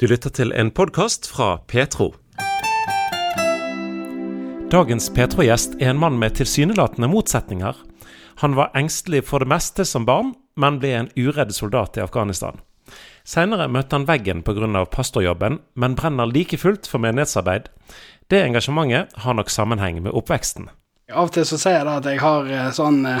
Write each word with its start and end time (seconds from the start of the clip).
Du 0.00 0.06
lytter 0.08 0.32
til 0.32 0.48
en 0.56 0.70
podkast 0.72 1.26
fra 1.28 1.58
Petro. 1.68 2.06
Dagens 4.72 5.10
Petro-gjest 5.12 5.74
er 5.76 5.90
en 5.90 5.98
mann 6.00 6.16
med 6.16 6.38
tilsynelatende 6.38 7.10
motsetninger. 7.12 7.76
Han 8.40 8.56
var 8.56 8.70
engstelig 8.80 9.26
for 9.28 9.44
det 9.44 9.50
meste 9.52 9.84
som 9.84 10.06
barn, 10.08 10.30
men 10.56 10.78
ble 10.80 10.94
en 10.96 11.10
uredd 11.20 11.52
soldat 11.52 12.00
i 12.00 12.04
Afghanistan. 12.06 12.62
Seinere 13.28 13.68
møtte 13.68 13.98
han 13.98 14.08
veggen 14.08 14.40
pga. 14.40 14.86
pastorjobben, 14.86 15.60
men 15.74 15.94
brenner 16.00 16.32
like 16.32 16.56
fullt 16.56 16.88
for 16.88 16.98
menighetsarbeid. 16.98 17.68
Det 18.30 18.40
engasjementet 18.40 19.12
har 19.20 19.34
nok 19.34 19.50
sammenheng 19.50 20.00
med 20.02 20.16
oppveksten. 20.16 20.70
Av 21.12 21.28
og 21.28 21.34
til 21.36 21.44
så 21.44 21.60
sier 21.60 21.76
jeg 21.76 21.84
da 21.84 21.98
at 22.00 22.08
jeg 22.08 22.24
har 22.24 22.48
eh, 22.48 22.72
sånn 22.72 23.04
eh, 23.04 23.20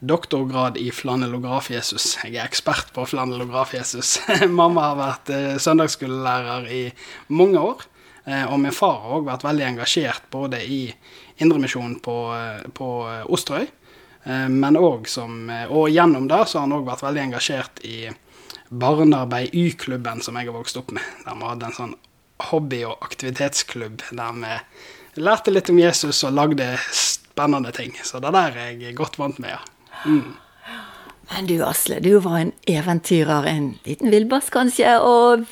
doktorgrad 0.00 0.76
i 0.76 0.90
flanellograf-Jesus. 0.90 2.16
Jeg 2.24 2.36
er 2.36 2.48
ekspert 2.48 2.92
på 2.94 3.06
flanellograf-Jesus. 3.08 4.16
Mamma 4.60 4.88
har 4.90 4.98
vært 4.98 5.32
eh, 5.34 5.52
søndagsskolelærer 5.62 6.68
i 6.72 6.82
mange 7.34 7.60
år. 7.60 7.86
Eh, 8.24 8.44
og 8.48 8.58
min 8.62 8.74
far 8.74 9.00
har 9.02 9.16
òg 9.18 9.28
vært 9.28 9.46
veldig 9.46 9.66
engasjert 9.72 10.28
både 10.34 10.62
i 10.64 10.82
Indremisjonen 11.42 11.98
på, 12.02 12.18
eh, 12.36 12.66
på 12.74 12.90
Osterøy, 13.34 13.66
men 14.48 14.78
òg 14.80 15.04
som 15.12 15.50
Og 15.68 15.90
gjennom 15.92 16.24
det 16.30 16.38
så 16.48 16.56
har 16.56 16.62
han 16.64 16.72
òg 16.78 16.86
vært 16.86 17.02
veldig 17.04 17.22
engasjert 17.26 17.82
i 17.84 18.06
barnearbeid 18.72 19.52
Y-klubben 19.52 20.22
som 20.24 20.38
jeg 20.40 20.48
har 20.48 20.56
vokst 20.56 20.78
opp 20.80 20.94
med. 20.96 21.04
Der 21.26 21.36
vi 21.36 21.50
hadde 21.50 21.68
en 21.68 21.76
sånn 21.76 21.92
hobby- 22.48 22.86
og 22.88 23.04
aktivitetsklubb 23.04 24.00
der 24.16 24.40
vi 24.40 24.54
lærte 25.22 25.52
litt 25.52 25.68
om 25.70 25.78
Jesus 25.78 26.24
og 26.24 26.34
lagde 26.34 26.70
spennende 26.90 27.72
ting. 27.72 27.94
Så 28.02 28.20
det 28.22 28.32
der 28.34 28.56
er 28.56 28.72
jeg 28.80 28.96
godt 28.96 29.18
vant 29.20 29.38
med, 29.42 29.54
ja. 29.54 29.73
Mm. 30.04 30.34
Men 31.30 31.46
du 31.48 31.56
Asle, 31.64 32.00
du 32.04 32.18
var 32.22 32.38
en 32.38 32.52
eventyrer, 32.68 33.46
en 33.48 33.70
liten 33.84 34.12
villbass 34.12 34.50
kanskje, 34.52 34.98
og 35.00 35.46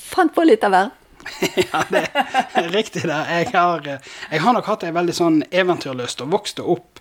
fant 0.00 0.32
på 0.34 0.46
litt 0.48 0.64
av 0.66 0.74
hvert? 0.74 1.02
ja, 1.72 1.82
det 1.90 2.04
er 2.14 2.68
riktig 2.72 3.02
det. 3.08 3.20
Jeg 3.30 3.50
har, 3.52 3.86
jeg 4.30 4.42
har 4.42 4.54
nok 4.56 4.68
hatt 4.70 4.86
ei 4.86 4.92
veldig 4.94 5.14
sånn 5.16 5.40
eventyrlyst 5.50 6.22
og 6.24 6.32
vokste 6.34 6.66
opp. 6.76 7.00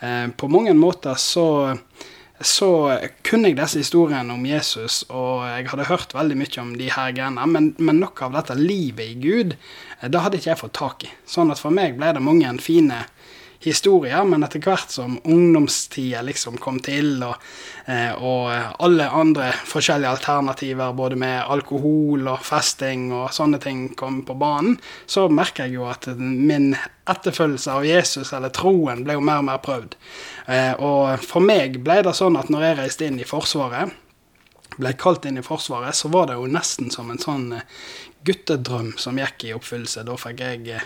Eh, 0.00 0.26
på 0.36 0.50
mange 0.52 0.74
måter 0.76 1.16
så, 1.20 1.76
så 2.40 2.70
kunne 3.26 3.50
jeg 3.50 3.58
disse 3.60 3.80
historiene 3.80 4.34
om 4.34 4.44
Jesus, 4.46 5.02
og 5.08 5.46
jeg 5.48 5.70
hadde 5.72 5.88
hørt 5.88 6.14
veldig 6.16 6.38
mye 6.42 6.62
om 6.62 6.74
de 6.78 6.90
her 6.92 7.14
greiene, 7.16 7.48
men, 7.48 7.72
men 7.78 8.02
noe 8.02 8.26
av 8.26 8.36
dette 8.36 8.58
livet 8.58 9.14
i 9.14 9.18
Gud, 9.22 9.56
eh, 10.00 10.08
det 10.10 10.24
hadde 10.24 10.40
ikke 10.40 10.52
jeg 10.52 10.62
fått 10.62 10.78
tak 10.78 11.08
i. 11.08 11.12
Sånn 11.28 11.54
at 11.54 11.62
for 11.62 11.74
meg 11.74 11.96
ble 11.98 12.12
det 12.16 12.24
mange 12.24 12.52
fine 12.62 13.04
historier, 13.64 14.24
men 14.28 14.42
etter 14.44 14.62
hvert 14.62 14.90
som 14.90 15.18
ungdomstida 15.24 16.22
liksom 16.26 16.58
kom 16.62 16.80
til, 16.82 17.14
og, 17.26 17.36
eh, 17.86 18.12
og, 18.12 18.50
alle 18.82 19.08
andre 19.08 19.50
forskjellige 19.68 20.10
alternativer, 20.16 20.92
både 20.98 21.18
med 21.20 21.38
alkohol 21.42 22.28
og 22.32 22.44
festing 22.46 23.10
og 23.12 23.32
sånne 23.34 23.60
ting, 23.62 23.84
kom 23.98 24.22
på 24.26 24.36
banen, 24.38 24.78
så 25.06 25.28
merker 25.28 25.66
jeg 25.66 25.78
jo 25.78 25.88
at 25.90 26.08
min 26.18 26.72
etterfølgelse 27.08 27.72
av 27.72 27.86
Jesus, 27.86 28.32
eller 28.32 28.54
troen, 28.54 29.04
ble 29.06 29.18
jo 29.18 29.24
mer 29.24 29.42
og 29.42 29.48
mer 29.50 29.60
prøvd. 29.64 29.98
Eh, 30.46 30.72
og 30.78 31.22
for 31.24 31.44
meg 31.44 31.82
ble 31.84 32.00
det 32.06 32.16
sånn 32.18 32.38
at 32.40 32.50
når 32.52 32.68
jeg 32.68 32.80
reiste 32.80 33.08
inn 33.08 33.20
i 33.22 33.28
Forsvaret, 33.28 33.92
ble 34.78 34.94
kalt 34.96 35.26
inn 35.28 35.38
i 35.38 35.44
Forsvaret, 35.44 35.94
så 35.96 36.08
var 36.12 36.30
det 36.30 36.38
jo 36.38 36.48
nesten 36.48 36.90
som 36.90 37.10
en 37.12 37.20
sånn 37.20 37.50
eh, 37.58 37.66
guttedrøm 38.26 38.94
som 38.98 39.18
gikk 39.18 39.48
i 39.48 39.54
oppfyllelse. 39.56 40.04
Da 40.06 40.16
fikk 40.20 40.42
jeg 40.42 40.82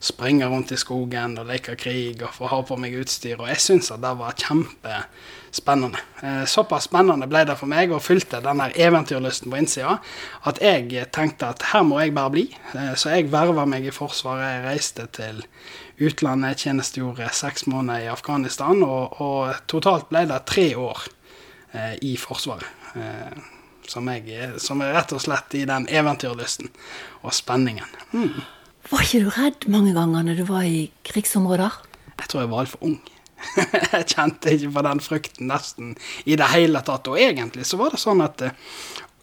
springe 0.00 0.46
rundt 0.46 0.72
i 0.72 0.78
skogen 0.78 1.38
og 1.40 1.48
leke 1.48 1.76
krig 1.78 2.20
og 2.24 2.34
få 2.36 2.50
ha 2.50 2.60
på 2.66 2.76
meg 2.80 2.96
utstyr. 3.00 3.38
Og 3.40 3.48
jeg 3.50 3.62
syns 3.62 3.90
at 3.94 4.02
det 4.02 4.12
var 4.18 4.36
kjempespennende. 4.40 6.02
Eh, 6.22 6.44
såpass 6.50 6.88
spennende 6.90 7.28
ble 7.30 7.44
det 7.48 7.56
for 7.58 7.70
meg 7.70 7.94
og 7.94 8.04
fylte 8.04 8.42
den 8.44 8.62
eventyrlysten 8.68 9.52
på 9.52 9.60
innsida 9.60 9.96
at 10.48 10.60
jeg 10.62 11.08
tenkte 11.14 11.50
at 11.54 11.68
her 11.72 11.86
må 11.86 12.00
jeg 12.02 12.14
bare 12.16 12.34
bli. 12.34 12.46
Eh, 12.74 12.94
så 12.98 13.14
jeg 13.14 13.32
verva 13.32 13.66
meg 13.68 13.88
i 13.88 13.94
Forsvaret. 13.94 14.46
Jeg 14.46 14.64
reiste 14.66 15.08
til 15.16 15.42
utlandet, 15.96 16.60
tjenestegjorde 16.60 17.30
seks 17.32 17.66
måneder 17.72 18.04
i 18.04 18.10
Afghanistan, 18.12 18.82
og, 18.84 19.20
og 19.24 19.54
totalt 19.70 20.10
ble 20.12 20.26
det 20.28 20.42
tre 20.48 20.70
år 20.76 21.06
eh, 21.72 21.94
i 22.04 22.16
Forsvaret. 22.20 22.72
Som, 23.86 24.06
jeg, 24.08 24.54
som 24.58 24.80
er 24.80 24.94
rett 24.96 25.12
og 25.12 25.20
slett 25.20 25.52
i 25.54 25.66
den 25.68 25.84
eventyrlysten 25.92 26.70
og 27.20 27.34
spenningen. 27.36 27.90
Mm. 28.16 28.40
Var 28.86 29.02
ikke 29.02 29.22
du 29.24 29.30
redd 29.34 29.66
mange 29.72 29.92
ganger 29.96 30.26
når 30.26 30.40
du 30.40 30.44
var 30.46 30.66
i 30.66 30.86
krigsområder? 31.06 31.74
Jeg 32.16 32.28
tror 32.30 32.44
jeg 32.44 32.50
var 32.52 32.62
altfor 32.62 32.84
ung. 32.86 33.00
jeg 33.92 34.06
kjente 34.12 34.52
ikke 34.54 34.70
på 34.76 34.84
den 34.86 35.02
frykten 35.02 35.50
nesten 35.50 35.96
i 36.24 36.38
det 36.38 36.48
hele 36.52 36.82
tatt. 36.86 37.10
Og 37.10 37.18
egentlig 37.20 37.66
så 37.66 37.80
var 37.80 37.94
det 37.94 38.00
sånn 38.02 38.22
at 38.24 38.46
uh, 38.46 38.54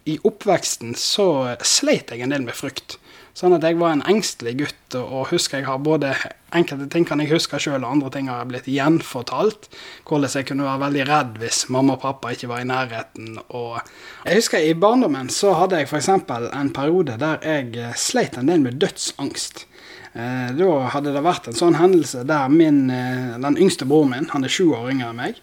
i 0.04 0.18
oppveksten 0.20 0.92
så 1.00 1.26
sleit 1.64 2.12
jeg 2.12 2.24
en 2.24 2.34
del 2.34 2.44
med 2.44 2.56
frykt. 2.58 2.98
Sånn 3.34 3.56
at 3.56 3.64
jeg 3.66 3.80
var 3.80 3.96
en 3.96 4.04
engstelig 4.06 4.52
gutt, 4.60 4.94
og 4.94 5.32
husker 5.32 5.58
jeg 5.58 5.66
har 5.66 5.80
både 5.82 6.12
enkelte 6.54 6.86
ting 6.92 7.02
kan 7.08 7.18
jeg 7.18 7.32
huske 7.32 7.58
sjøl, 7.58 7.82
og 7.82 7.96
andre 7.96 8.12
ting 8.14 8.28
har 8.30 8.44
jeg 8.44 8.50
blitt 8.52 8.68
gjenfortalt. 8.70 9.66
Hvordan 10.06 10.36
jeg 10.38 10.46
kunne 10.46 10.68
være 10.68 10.82
veldig 10.84 11.06
redd 11.08 11.40
hvis 11.42 11.64
mamma 11.74 11.96
og 11.96 12.04
pappa 12.04 12.30
ikke 12.30 12.52
var 12.52 12.62
i 12.62 12.68
nærheten. 12.70 13.40
Og 13.50 13.80
jeg 14.22 14.38
husker 14.38 14.62
i 14.62 14.76
barndommen 14.78 15.32
så 15.34 15.56
hadde 15.58 15.82
jeg 15.82 15.90
f.eks. 15.90 16.12
en 16.14 16.74
periode 16.76 17.18
der 17.18 17.42
jeg 17.42 17.98
sleit 17.98 18.38
en 18.38 18.52
del 18.52 18.62
med 18.62 18.78
dødsangst. 18.84 19.66
Eh, 20.14 20.50
da 20.54 20.70
hadde 20.94 21.10
det 21.10 21.24
vært 21.26 21.48
en 21.50 21.58
sånn 21.58 21.74
hendelse 21.80 22.22
der 22.28 22.46
min, 22.54 22.84
eh, 22.86 23.34
den 23.42 23.58
yngste 23.58 23.88
broren 23.90 24.14
min, 24.14 24.30
han 24.30 24.46
er 24.46 24.52
sju 24.52 24.68
år 24.76 24.92
yngre 24.92 25.10
enn 25.10 25.18
meg, 25.18 25.40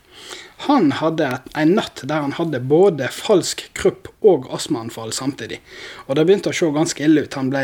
han 0.67 0.91
hadde 0.99 1.27
en 1.57 1.75
natt 1.77 2.03
der 2.05 2.21
han 2.25 2.35
hadde 2.37 2.61
både 2.61 3.09
falsk 3.13 3.63
krupp 3.77 4.11
og 4.21 4.49
astmaanfall 4.53 5.13
samtidig. 5.15 5.61
Og 6.07 6.17
det 6.17 6.25
begynte 6.27 6.51
å 6.51 6.57
se 6.57 6.69
ganske 6.75 7.05
ille 7.05 7.25
ut. 7.25 7.37
Han 7.39 7.49
ble, 7.53 7.63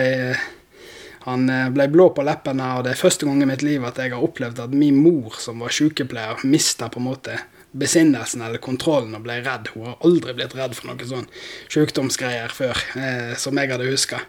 han 1.28 1.50
eh, 1.54 1.68
ble 1.76 1.90
blå 1.94 2.10
på 2.16 2.26
leppene, 2.26 2.72
og 2.78 2.88
det 2.88 2.96
er 2.96 3.04
første 3.04 3.28
gang 3.28 3.44
i 3.44 3.50
mitt 3.50 3.66
liv 3.66 3.86
at 3.86 4.02
jeg 4.02 4.16
har 4.16 4.24
opplevd 4.26 4.64
at 4.66 4.74
min 4.74 4.98
mor, 5.04 5.38
som 5.42 5.62
var 5.62 5.76
sykepleier, 5.76 6.42
mista 6.50 6.90
på 6.90 7.04
en 7.04 7.10
måte 7.12 7.38
besinnelsen 7.78 8.42
eller 8.42 8.64
kontrollen 8.64 9.14
og 9.18 9.26
ble 9.28 9.42
redd. 9.46 9.70
Hun 9.76 9.92
har 9.92 10.02
aldri 10.08 10.34
blitt 10.38 10.56
redd 10.58 10.74
for 10.78 10.90
noen 10.90 11.12
sånn 11.12 11.30
sykdomsgreier 11.74 12.54
før, 12.56 12.82
eh, 12.98 13.36
som 13.38 13.58
jeg 13.60 13.74
hadde 13.74 13.92
huska. 13.92 14.24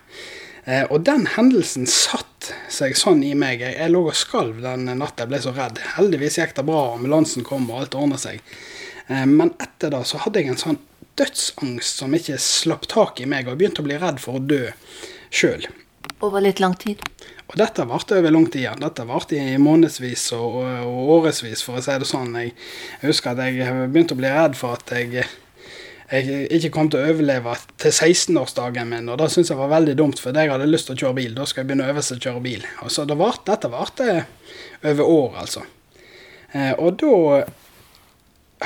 Eh, 0.69 0.85
og 0.93 1.01
den 1.09 1.25
hendelsen 1.33 1.87
satt 1.89 2.51
seg 2.73 2.97
sånn 2.99 3.23
i 3.25 3.33
meg. 3.39 3.63
Jeg, 3.65 3.79
jeg 3.79 3.93
lå 3.95 4.03
og 4.11 4.19
skalv 4.19 4.61
den 4.65 4.85
natta, 4.91 5.25
jeg 5.25 5.33
ble 5.33 5.41
så 5.41 5.55
redd. 5.57 5.81
Heldigvis 5.97 6.37
gikk 6.41 6.55
det 6.59 6.67
bra, 6.69 6.83
ambulansen 6.99 7.47
kom 7.47 7.71
og 7.71 7.83
alt 7.83 7.97
ordna 7.97 8.21
seg. 8.21 8.43
Eh, 9.09 9.25
men 9.25 9.55
etter 9.57 9.95
det 9.95 10.05
så 10.11 10.21
hadde 10.25 10.43
jeg 10.43 10.53
en 10.53 10.61
sånn 10.61 10.81
dødsangst 11.19 12.03
som 12.03 12.15
ikke 12.15 12.37
slapp 12.43 12.85
tak 12.91 13.23
i 13.23 13.27
meg, 13.27 13.47
og 13.47 13.57
jeg 13.57 13.63
begynte 13.63 13.83
å 13.83 13.89
bli 13.89 13.97
redd 13.99 14.21
for 14.23 14.39
å 14.39 14.45
dø 14.45 14.67
sjøl. 15.35 15.65
Over 16.25 16.45
litt 16.45 16.61
lang 16.61 16.77
tid? 16.79 17.01
Og 17.49 17.57
dette 17.57 17.87
varte 17.89 18.19
over 18.19 18.33
lang 18.35 18.47
tid. 18.47 18.67
igjen. 18.67 18.81
Dette 18.83 19.07
varte 19.09 19.39
i 19.41 19.57
månedsvis 19.59 20.27
og, 20.37 20.61
og, 20.61 20.85
og 20.85 21.13
årevis, 21.17 21.65
for 21.65 21.81
å 21.81 21.83
si 21.85 21.97
det 21.97 22.09
sånn. 22.09 22.37
Jeg, 22.37 22.53
jeg 23.01 23.09
husker 23.09 23.33
at 23.33 23.41
jeg 23.49 23.89
begynte 23.89 24.17
å 24.17 24.21
bli 24.21 24.33
redd 24.35 24.59
for 24.59 24.77
at 24.77 24.93
jeg 24.93 25.25
jeg 26.09 26.47
ikke 26.57 26.71
kom 26.73 26.89
til 26.89 27.03
å 27.03 27.11
overleve 27.13 27.53
til 27.77 27.93
16-årsdagen 27.93 28.89
min. 28.89 29.11
Og 29.13 29.19
det 29.21 29.29
syntes 29.33 29.53
jeg 29.53 29.61
var 29.61 29.75
veldig 29.75 29.97
dumt, 29.99 30.21
for 30.23 30.33
jeg 30.33 30.49
hadde 30.49 30.69
lyst 30.71 30.89
til 30.89 30.97
å 30.97 31.03
kjøre 31.03 31.19
bil. 31.21 31.35
Da 31.37 31.45
skal 31.49 31.63
jeg 31.63 31.69
begynne 31.69 31.89
å 31.89 31.93
øve 31.93 32.05
seg 32.05 32.17
å 32.17 32.25
kjøre 32.25 32.45
bil. 32.47 32.65
Og 32.85 32.93
så 32.95 33.05
det 33.09 33.19
var, 33.21 33.41
Dette 33.45 33.69
varte 33.73 34.15
over 34.89 35.05
år, 35.05 35.41
altså. 35.45 35.65
Eh, 36.57 36.73
og 36.81 36.97
da 37.03 37.43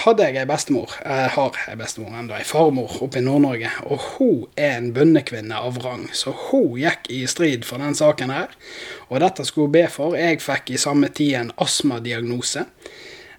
hadde 0.04 0.24
jeg 0.28 0.38
ei 0.40 0.48
bestemor, 0.48 0.94
jeg 1.02 1.32
har 1.34 1.56
ei 1.68 1.74
bestemor 1.76 2.14
ennå, 2.16 2.36
ei 2.38 2.46
farmor 2.46 2.94
oppe 3.04 3.18
i 3.18 3.24
Nord-Norge. 3.26 3.72
Og 3.90 4.04
hun 4.14 4.44
er 4.54 4.76
en 4.78 4.92
bøndekvinne 4.94 5.58
av 5.58 5.80
rang, 5.82 6.06
så 6.14 6.30
hun 6.46 6.78
gikk 6.80 7.10
i 7.10 7.24
strid 7.26 7.66
for 7.66 7.82
den 7.82 7.98
saken 7.98 8.30
her. 8.32 8.54
Og 9.10 9.18
dette 9.24 9.44
skulle 9.48 9.66
hun 9.66 9.74
be 9.80 9.88
for. 9.90 10.14
Jeg 10.14 10.38
fikk 10.44 10.70
i 10.70 10.80
samme 10.80 11.10
tid 11.10 11.40
en 11.40 11.50
astmadiagnose. 11.58 12.68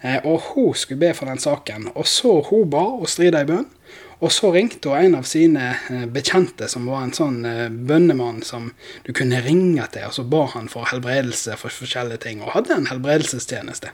Eh, 0.03 0.19
og 0.27 0.51
hun 0.51 0.75
skulle 0.75 0.99
be 1.05 1.13
for 1.15 1.31
den 1.31 1.39
saken. 1.39 1.87
Og 1.95 2.07
så 2.11 2.41
hun 2.49 2.67
ba 2.69 2.83
og 2.99 3.07
strida 3.07 3.45
i 3.45 3.47
bønn. 3.47 3.69
Og 4.19 4.31
så 4.31 4.51
ringte 4.53 4.91
hun 4.91 4.99
en 4.99 5.17
av 5.19 5.27
sine 5.27 5.71
eh, 5.89 6.05
bekjente, 6.11 6.67
som 6.71 6.87
var 6.89 7.05
en 7.05 7.15
sånn 7.15 7.41
eh, 7.47 7.65
bønnemann 7.69 8.41
som 8.45 8.71
du 9.07 9.13
kunne 9.15 9.41
ringe 9.45 9.87
til, 9.93 10.07
og 10.09 10.15
så 10.17 10.27
ba 10.27 10.45
han 10.53 10.69
for 10.71 10.89
helbredelse 10.91 11.57
for 11.59 11.73
forskjellige 11.73 12.23
ting, 12.27 12.43
og 12.43 12.53
hadde 12.57 12.77
en 12.77 12.89
helbredelsestjeneste. 12.91 13.93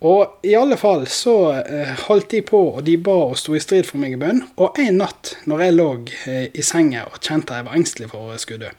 Og 0.00 0.46
i 0.48 0.54
alle 0.56 0.78
fall 0.80 1.04
så 1.12 1.36
eh, 1.60 1.94
holdt 2.06 2.30
de 2.32 2.42
på, 2.48 2.60
og 2.76 2.84
de 2.88 2.96
ba 2.96 3.16
og 3.28 3.38
sto 3.38 3.54
i 3.56 3.62
strid 3.62 3.88
for 3.88 4.00
meg 4.00 4.16
i 4.16 4.20
bønn. 4.20 4.42
Og 4.56 4.80
en 4.80 5.00
natt 5.02 5.34
når 5.50 5.66
jeg 5.66 5.76
lå 5.76 5.88
i 6.56 6.64
senga 6.64 7.04
og 7.10 7.20
kjente 7.20 7.58
jeg 7.58 7.68
var 7.68 7.76
engstelig 7.76 8.12
for 8.12 8.32
å 8.32 8.40
skulle 8.40 8.70
dø, 8.70 8.76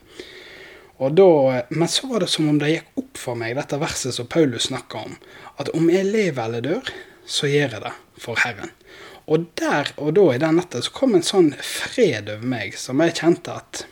og 1.01 1.15
da, 1.17 1.63
men 1.73 1.89
så 1.89 2.05
var 2.11 2.21
det 2.21 2.29
som 2.29 2.49
om 2.51 2.59
det 2.61 2.75
gikk 2.75 2.99
opp 3.01 3.17
for 3.17 3.37
meg, 3.37 3.55
dette 3.57 3.79
verset 3.81 4.13
som 4.13 4.27
Paulus 4.29 4.67
snakker 4.69 5.07
om, 5.07 5.15
at 5.57 5.71
om 5.73 5.89
jeg 5.89 6.05
lever 6.05 6.43
eller 6.43 6.61
dør, 6.61 6.91
så 7.25 7.49
gjør 7.49 7.73
jeg 7.73 7.83
det 7.87 7.93
for 8.21 8.37
Herren. 8.43 8.69
Og 9.31 9.47
der 9.59 9.93
og 9.95 10.13
da 10.17 10.27
i 10.33 10.39
den 10.41 10.57
natta 10.59 10.81
så 10.83 10.91
kom 10.95 11.15
en 11.15 11.25
sånn 11.25 11.53
fred 11.63 12.29
over 12.33 12.47
meg 12.53 12.75
som 12.79 12.99
jeg 13.03 13.17
kjente 13.21 13.55
at 13.55 13.85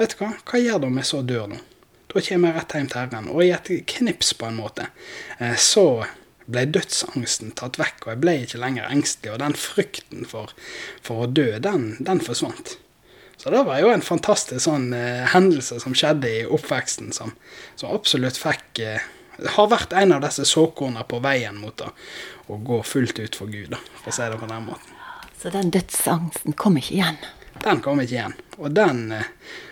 Vet 0.00 0.14
du 0.16 0.22
hva, 0.22 0.30
hva 0.48 0.58
gjør 0.58 0.78
det 0.80 0.88
om 0.88 0.96
jeg 0.96 1.06
så 1.10 1.18
dør 1.28 1.50
nå? 1.50 1.58
Da 2.10 2.22
kommer 2.24 2.48
jeg 2.48 2.56
rett 2.56 2.72
hjem 2.74 2.86
til 2.88 2.98
Herren. 2.98 3.26
Og 3.30 3.42
i 3.44 3.50
et 3.52 3.68
knips, 3.92 4.30
på 4.34 4.48
en 4.48 4.56
måte, 4.56 4.86
eh, 5.38 5.58
så 5.60 5.84
ble 6.50 6.64
dødsangsten 6.74 7.52
tatt 7.58 7.76
vekk, 7.78 8.06
og 8.06 8.14
jeg 8.14 8.20
ble 8.24 8.34
ikke 8.46 8.62
lenger 8.62 8.88
engstelig. 8.88 9.34
Og 9.34 9.42
den 9.42 9.56
frykten 9.60 10.24
for, 10.30 10.54
for 11.04 11.26
å 11.26 11.28
dø, 11.30 11.50
den, 11.62 11.92
den 12.00 12.24
forsvant. 12.24 12.78
Så 13.40 13.52
det 13.52 13.62
var 13.68 13.78
jo 13.80 13.92
en 13.92 14.04
fantastisk 14.04 14.64
sånn 14.66 14.90
eh, 14.96 15.28
hendelse 15.34 15.78
som 15.84 15.94
skjedde 15.96 16.32
i 16.40 16.42
oppveksten, 16.48 17.12
som, 17.16 17.36
som 17.76 17.92
absolutt 17.94 18.40
fikk 18.40 18.82
eh, 18.84 19.06
Har 19.56 19.70
vært 19.72 19.94
en 19.96 20.16
av 20.16 20.24
disse 20.24 20.44
såkornene 20.48 21.06
på 21.08 21.20
veien 21.24 21.56
mot 21.60 21.84
å, 21.84 21.90
å 22.50 22.58
gå 22.60 22.82
fullt 22.86 23.20
ut 23.22 23.38
for 23.38 23.52
Gud, 23.52 23.70
da, 23.72 23.80
for 24.02 24.12
å 24.12 24.16
si 24.16 24.30
det 24.30 24.40
på 24.40 24.48
den 24.50 24.66
måten. 24.68 24.96
Så 25.40 25.52
den 25.54 25.70
dødsangsten 25.72 26.56
kom 26.60 26.76
ikke 26.76 26.98
igjen? 26.98 27.20
Den 27.64 27.80
kom 27.84 28.00
ikke 28.02 28.16
igjen. 28.18 28.34
Og 28.60 28.72
den 28.76 29.06
eh, 29.16 29.28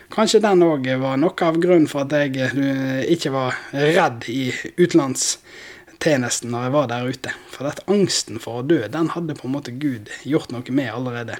Kanskje 0.09 0.39
den 0.41 0.63
òg 0.65 0.87
var 0.97 1.19
noe 1.21 1.45
av 1.45 1.57
grunnen 1.61 1.85
for 1.89 2.07
at 2.07 2.13
jeg 2.17 2.39
eh, 2.41 3.03
ikke 3.13 3.29
var 3.29 3.59
redd 3.69 4.25
i 4.33 4.49
utenlandstjenesten 4.81 6.49
når 6.49 6.65
jeg 6.65 6.73
var 6.73 6.87
der 6.89 7.09
ute. 7.13 7.33
For 7.53 7.69
at 7.69 7.83
angsten 7.85 8.41
for 8.41 8.63
å 8.63 8.65
dø, 8.65 8.81
den 8.89 9.11
hadde 9.13 9.37
på 9.37 9.45
en 9.45 9.53
måte 9.53 9.75
Gud 9.77 10.09
gjort 10.25 10.49
noe 10.55 10.73
med 10.73 10.89
allerede. 10.89 11.37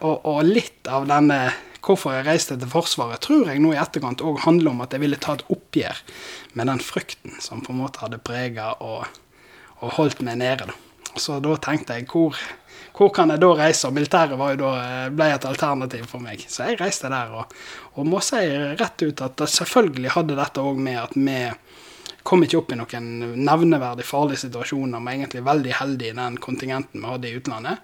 Og, 0.00 0.24
og 0.24 0.44
litt 0.46 0.88
av 0.88 1.08
denne 1.10 1.40
hvorfor 1.80 2.12
jeg 2.12 2.26
reiste 2.26 2.58
til 2.60 2.68
Forsvaret, 2.70 3.22
tror 3.24 3.48
jeg 3.48 3.60
nå 3.62 3.72
i 3.72 3.80
etterkant 3.80 4.22
òg 4.24 4.42
handler 4.44 4.74
om 4.74 4.82
at 4.84 4.92
jeg 4.94 5.02
ville 5.02 5.18
ta 5.20 5.36
et 5.36 5.46
oppgjør 5.52 6.02
med 6.58 6.68
den 6.68 6.82
frykten 6.84 7.38
som 7.40 7.64
på 7.64 7.72
en 7.72 7.80
måte 7.80 8.02
hadde 8.04 8.20
prega 8.24 8.74
og, 8.84 9.06
og 9.80 9.94
holdt 9.96 10.20
meg 10.26 10.40
nede. 10.42 10.68
da. 10.68 11.16
Så 11.18 11.40
da 11.42 11.56
tenkte 11.58 11.96
jeg 11.98 12.08
hvor 12.12 12.36
hvor 12.96 13.08
kan 13.14 13.30
jeg 13.32 13.40
da 13.40 13.48
reise? 13.56 13.88
Og 13.88 13.94
militæret 13.96 14.58
da, 14.60 14.70
eh, 14.76 15.10
ble 15.14 15.28
et 15.32 15.44
alternativ 15.48 16.04
for 16.10 16.20
meg. 16.20 16.42
Så 16.48 16.66
jeg 16.68 16.80
reiste 16.80 17.08
der, 17.08 17.30
og, 17.32 17.54
og 17.96 18.06
må 18.06 18.20
si 18.20 18.42
rett 18.76 19.04
ut 19.06 19.22
at 19.24 19.40
selvfølgelig 19.48 20.12
hadde 20.16 20.36
dette 20.36 20.60
òg 20.60 20.76
med 20.76 20.98
at 21.00 21.14
vi 21.16 21.38
kom 22.26 22.44
ikke 22.44 22.58
opp 22.58 22.72
i 22.74 22.76
noen 22.76 23.08
nevneverdig 23.40 24.04
farlige 24.04 24.44
situasjoner. 24.44 25.00
men 25.00 25.14
egentlig 25.20 25.44
veldig 25.44 25.72
heldige 25.80 26.12
i 26.12 26.18
den 26.18 26.36
kontingenten 26.36 27.00
vi 27.00 27.06
hadde 27.06 27.28
i 27.28 27.36
utlandet. 27.38 27.78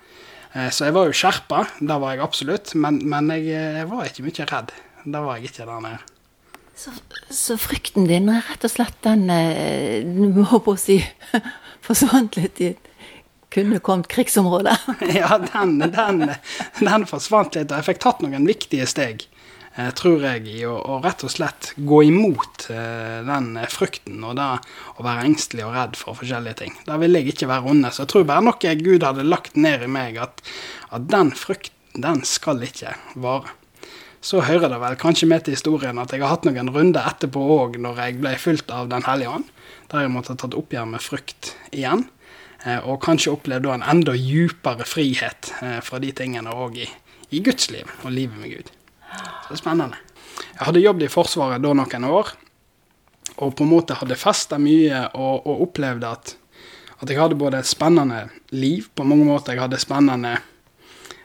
Eh, 0.57 0.71
så 0.73 0.89
jeg 0.89 0.97
var 0.97 1.09
jo 1.09 1.17
skjerpa, 1.17 1.65
det 1.81 2.01
var 2.01 2.15
jeg 2.15 2.25
absolutt. 2.25 2.75
Men, 2.81 3.01
men 3.05 3.31
jeg, 3.35 3.49
jeg, 3.53 3.89
var 3.91 4.09
ikke 4.09 4.27
mye 4.27 4.49
redd. 4.53 4.75
Det 5.05 5.23
var 5.29 5.37
jeg 5.37 5.51
ikke 5.51 5.69
der 5.69 5.85
nede. 5.85 6.03
Så, 6.77 6.93
så 7.33 7.57
frykten 7.61 8.09
din 8.09 8.29
er 8.29 8.45
rett 8.51 8.65
og 8.69 8.73
slett 8.73 8.99
den 9.07 9.31
eh, 9.33 10.03
Du 10.05 10.43
må 10.43 10.59
på 10.61 10.75
å 10.75 10.81
si 10.81 10.99
forsvant 11.87 12.37
litt 12.37 12.61
i 12.61 12.75
kunne 13.57 13.79
kommet 13.81 14.09
krigsområde. 14.13 14.75
ja, 15.17 15.39
den, 15.41 15.79
den, 15.81 16.25
den, 16.81 17.07
forsvant 17.09 17.57
litt. 17.57 17.71
Og 17.71 17.79
jeg 17.79 17.89
fikk 17.93 18.03
tatt 18.05 18.21
noen 18.25 18.49
viktige 18.49 18.89
steg, 18.91 19.25
eh, 19.25 19.36
tror 19.77 20.23
jeg, 20.25 20.47
i 20.49 20.63
å, 20.65 20.73
å, 20.81 20.99
rett 21.05 21.25
og 21.27 21.33
slett 21.33 21.75
gå 21.77 21.99
imot 22.09 22.69
eh, 22.73 23.21
den 23.27 23.51
frykten 23.69 24.23
og 24.25 24.39
det 24.39 24.49
å 24.97 25.05
være 25.05 25.27
engstelig 25.29 25.67
og 25.67 25.75
redd 25.77 25.99
for 26.01 26.17
forskjellige 26.17 26.61
ting. 26.63 26.79
Da 26.89 26.97
vil 27.03 27.19
jeg 27.19 27.35
ikke 27.35 27.51
være 27.51 27.75
onde. 27.75 27.93
Så 27.93 28.07
jeg 28.07 28.13
tror 28.15 28.25
bare 28.31 28.47
noe 28.47 28.75
Gud 28.81 29.05
hadde 29.05 29.27
lagt 29.27 29.59
ned 29.61 29.85
i 29.85 29.91
meg, 29.91 30.17
at, 30.23 30.41
at 30.97 31.09
den 31.13 31.35
frykten, 31.37 31.75
den 31.97 32.25
skal 32.29 32.65
ikke 32.65 32.95
vare. 33.21 33.53
Så 34.25 34.43
hører 34.43 34.73
det 34.73 34.81
vel 34.83 34.97
kanskje 34.99 35.29
med 35.31 35.45
til 35.45 35.55
historien 35.55 36.01
at 36.03 36.11
jeg 36.13 36.25
har 36.25 36.33
hatt 36.33 36.49
noen 36.49 36.73
runder 36.75 37.05
etterpå 37.07 37.41
òg, 37.57 37.77
når 37.81 38.01
jeg 38.03 38.17
ble 38.25 38.33
fulgt 38.41 38.73
av 38.75 38.89
Den 38.91 39.05
hellige 39.07 39.37
ånd, 39.37 39.53
der 39.93 40.07
jeg 40.07 40.13
måtte 40.13 40.35
ha 40.35 40.41
tatt 40.41 40.57
oppgjør 40.57 40.89
med 40.97 41.05
frykt 41.05 41.53
igjen. 41.71 42.09
Eh, 42.65 42.81
og 42.81 43.03
kanskje 43.05 43.37
opplevd 43.37 43.69
en 43.71 43.85
enda 43.87 44.17
djupere 44.17 44.89
frihet 44.89 45.53
eh, 45.61 45.79
fra 45.85 46.01
de 46.03 46.11
tingene 46.17 46.51
òg 46.51 46.81
i, 46.83 46.89
i 47.37 47.45
Guds 47.45 47.71
liv 47.71 47.93
og 48.03 48.11
livet 48.17 48.41
med 48.41 48.57
Gud. 48.57 48.73
Så 49.49 49.61
spennende. 49.61 50.01
Jeg 50.57 50.67
hadde 50.69 50.83
jobbet 50.83 51.07
i 51.07 51.13
Forsvaret 51.13 51.63
da 51.63 51.73
noen 51.77 52.09
år, 52.09 52.33
og 53.37 53.55
på 53.57 53.67
en 53.67 53.71
måte 53.71 53.97
hadde 53.99 54.19
festa 54.19 54.59
mye 54.61 55.07
og, 55.15 55.47
og 55.47 55.63
opplevd 55.69 56.07
at, 56.09 56.35
at, 56.99 57.09
jeg 57.11 57.21
hadde 57.21 57.39
både 57.39 57.61
et 57.61 57.69
spennende 57.69 58.27
liv 58.57 58.89
på 58.97 59.05
mange 59.05 59.27
måter. 59.29 59.55
Jeg 59.55 59.67
hadde 59.67 59.81
spennende 59.83 60.33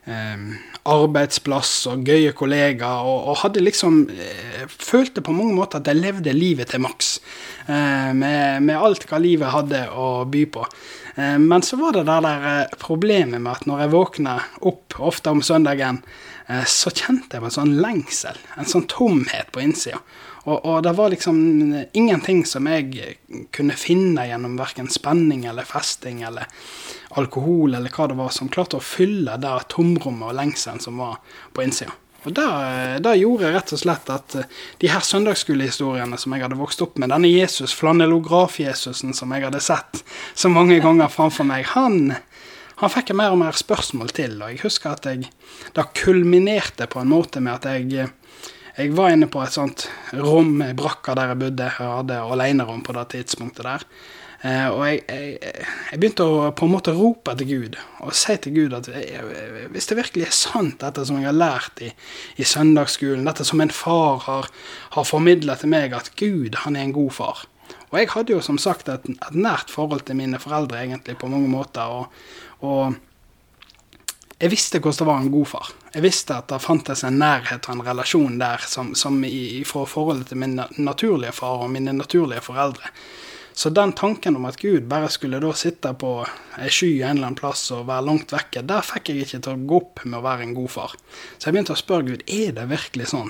eh, 0.06 0.44
arbeidsplass 0.92 1.74
og 1.92 2.04
gøye 2.08 2.34
kollegaer, 2.38 3.08
og, 3.08 3.30
og, 3.32 3.40
hadde 3.46 3.64
liksom 3.64 4.04
eh, 4.12 4.66
Følte 4.72 5.24
på 5.24 5.34
mange 5.34 5.56
måter 5.56 5.80
at 5.80 5.88
jeg 5.88 6.02
levde 6.02 6.34
livet 6.36 6.70
til 6.74 6.84
maks. 6.84 7.16
Eh, 7.66 8.12
med, 8.18 8.62
med, 8.66 8.76
alt 8.76 9.08
hva 9.10 9.22
livet 9.22 9.54
hadde 9.54 9.86
å 9.96 10.26
by 10.30 10.44
på. 10.52 10.66
Eh, 11.16 11.38
men 11.40 11.64
så 11.66 11.80
var 11.80 11.96
det 11.96 12.06
det 12.10 12.20
der 12.28 12.50
eh, 12.52 12.76
problemet 12.82 13.40
med 13.40 13.54
at 13.56 13.70
når 13.70 13.86
jeg 13.86 13.94
våkna 13.96 14.36
opp, 14.60 15.00
ofte 15.00 15.34
om 15.34 15.42
søndagen, 15.46 16.04
så 16.68 16.92
kjente 16.92 17.38
jeg 17.38 17.44
på 17.44 17.50
en 17.50 17.56
sånn 17.56 17.78
lengsel, 17.84 18.38
en 18.58 18.70
sånn 18.70 18.88
tomhet 18.92 19.52
på 19.54 19.64
innsida. 19.64 20.02
Og, 20.44 20.58
og, 20.66 20.78
det 20.84 20.94
var 20.98 21.12
liksom 21.14 21.38
ingenting 21.94 22.42
som 22.50 22.66
jeg 22.66 23.18
kunne 23.54 23.78
finne 23.78 24.26
gjennom 24.26 24.56
verken 24.58 24.90
spenning 24.90 25.46
eller 25.46 25.68
festing 25.70 26.24
eller 26.26 26.50
alkohol 27.20 27.76
eller 27.78 27.94
hva 27.94 28.08
det 28.10 28.18
var, 28.18 28.32
som 28.34 28.50
klarte 28.50 28.80
å 28.80 28.86
fylle 28.86 29.38
det 29.42 29.52
tomrommet 29.70 30.32
og 30.32 30.40
lengselen 30.40 30.82
som 30.82 30.98
var 31.02 31.20
på 31.54 31.66
innsida. 31.66 31.94
Og 32.22 32.36
det, 32.38 32.44
gjorde 32.46 33.16
gjorde 33.18 33.52
rett 33.56 33.72
og 33.74 33.80
slett 33.82 34.10
at 34.14 34.36
eh, 34.38 34.50
de 34.82 34.90
her 34.92 35.02
søndagsskolehistoriene 35.06 36.20
som 36.22 36.36
jeg 36.36 36.44
hadde 36.46 36.60
vokst 36.60 36.84
opp 36.86 37.00
med, 37.02 37.10
denne 37.10 37.32
Jesus, 37.32 37.74
flanellograf-Jesusen 37.80 39.16
som 39.18 39.34
jeg 39.34 39.48
hadde 39.48 39.62
sett 39.64 40.04
så 40.38 40.52
mange 40.54 40.78
ganger 40.84 41.10
framfor 41.10 41.50
meg, 41.50 41.66
han, 41.74 42.14
han 42.82 42.92
fikk 42.92 43.12
jeg 43.12 43.20
mer 43.20 43.36
og 43.36 43.42
mer 43.44 43.58
spørsmål 43.58 44.10
til. 44.18 44.40
Og 44.42 44.54
jeg 44.54 44.64
husker 44.64 44.96
at 44.96 45.06
jeg 45.10 45.30
da 45.76 45.86
kulminerte 45.96 46.90
på 46.90 47.02
en 47.02 47.14
måte 47.14 47.44
med 47.44 47.60
at 47.60 47.70
jeg 47.78 48.10
jeg 48.72 48.94
var 48.96 49.12
inne 49.12 49.28
på 49.28 49.42
et 49.44 49.52
sånt 49.52 49.84
rom 50.16 50.62
i 50.64 50.72
brakka 50.78 51.14
der 51.18 51.34
jeg 51.34 51.40
bodde. 51.42 51.68
Jeg 51.68 51.92
hadde 51.92 52.20
alenerom 52.24 52.82
på 52.86 52.96
det 52.96 53.10
tidspunktet 53.12 53.68
der. 53.68 53.84
Eh, 54.42 54.68
og 54.72 54.80
jeg, 54.88 55.02
jeg, 55.06 55.58
jeg, 55.92 56.00
begynte 56.00 56.26
å 56.26 56.48
på 56.58 56.66
en 56.66 56.72
måte 56.74 56.94
rope 56.98 57.36
til 57.38 57.50
Gud 57.52 57.76
og 58.02 58.16
si 58.18 58.34
til 58.42 58.56
Gud 58.56 58.74
at 58.74 58.88
hvis 59.70 59.90
det 59.92 59.98
virkelig 60.00 60.26
er 60.26 60.34
sant, 60.34 60.80
dette 60.82 61.04
som 61.06 61.20
jeg 61.20 61.28
har 61.28 61.38
lært 61.38 61.84
i, 61.86 61.92
i 62.42 62.48
søndagsskolen, 62.48 63.28
dette 63.28 63.46
som 63.46 63.62
en 63.62 63.74
far 63.76 64.24
har, 64.26 64.50
har 64.96 65.06
formidla 65.06 65.60
til 65.62 65.70
meg, 65.76 65.94
at 65.94 66.10
Gud, 66.18 66.58
han 66.64 66.80
er 66.80 66.88
en 66.88 66.96
god 66.96 67.14
far. 67.20 67.44
Og 67.92 68.00
jeg 68.00 68.10
hadde 68.16 68.34
jo 68.34 68.42
som 68.42 68.58
sagt 68.62 68.90
et, 68.90 69.06
et 69.12 69.38
nært 69.38 69.70
forhold 69.70 70.08
til 70.08 70.18
mine 70.18 70.40
foreldre 70.42 70.80
egentlig 70.80 71.20
på 71.22 71.30
mange 71.30 71.52
måter. 71.52 71.92
og, 72.02 72.10
og 72.62 72.98
jeg 74.42 74.50
visste 74.50 74.80
hvordan 74.82 74.98
det 74.98 75.06
var 75.06 75.20
en 75.22 75.34
god 75.34 75.48
far. 75.52 75.68
Jeg 75.94 76.02
visste 76.02 76.34
at 76.34 76.48
det 76.50 76.62
fantes 76.64 77.04
en 77.06 77.20
nærhet 77.22 77.68
og 77.68 77.76
en 77.76 77.84
relasjon 77.86 78.40
der 78.42 78.64
som, 78.66 78.96
som 78.98 79.20
i, 79.28 79.62
fra 79.70 79.84
forholdet 79.86 80.32
til 80.32 80.40
min 80.42 80.56
naturlige 80.82 81.36
far 81.38 81.62
og 81.62 81.70
mine 81.70 81.94
naturlige 81.94 82.42
foreldre. 82.42 82.90
Så 83.54 83.70
den 83.70 83.94
tanken 83.94 84.36
om 84.40 84.48
at 84.50 84.58
Gud 84.58 84.88
bare 84.90 85.12
skulle 85.14 85.42
da 85.44 85.52
sitte 85.54 85.92
på 85.94 86.16
ei 86.58 86.72
sky 86.72 86.90
en 87.04 87.18
eller 87.20 87.28
annen 87.28 87.38
plass 87.38 87.68
og 87.76 87.86
være 87.90 88.08
langt 88.08 88.34
vekke, 88.34 88.64
der 88.66 88.86
fikk 88.88 89.12
jeg 89.12 89.28
ikke 89.28 89.42
til 89.44 89.54
å 89.54 89.70
gå 89.70 89.80
opp 89.84 90.06
med 90.08 90.18
å 90.18 90.26
være 90.26 90.48
en 90.48 90.58
god 90.58 90.72
far. 90.74 90.96
Så 91.38 91.50
jeg 91.50 91.58
begynte 91.58 91.76
å 91.76 91.82
spørre 91.84 92.08
Gud 92.10 92.24
er 92.26 92.56
det 92.58 92.70
virkelig 92.72 93.12
sånn 93.12 93.30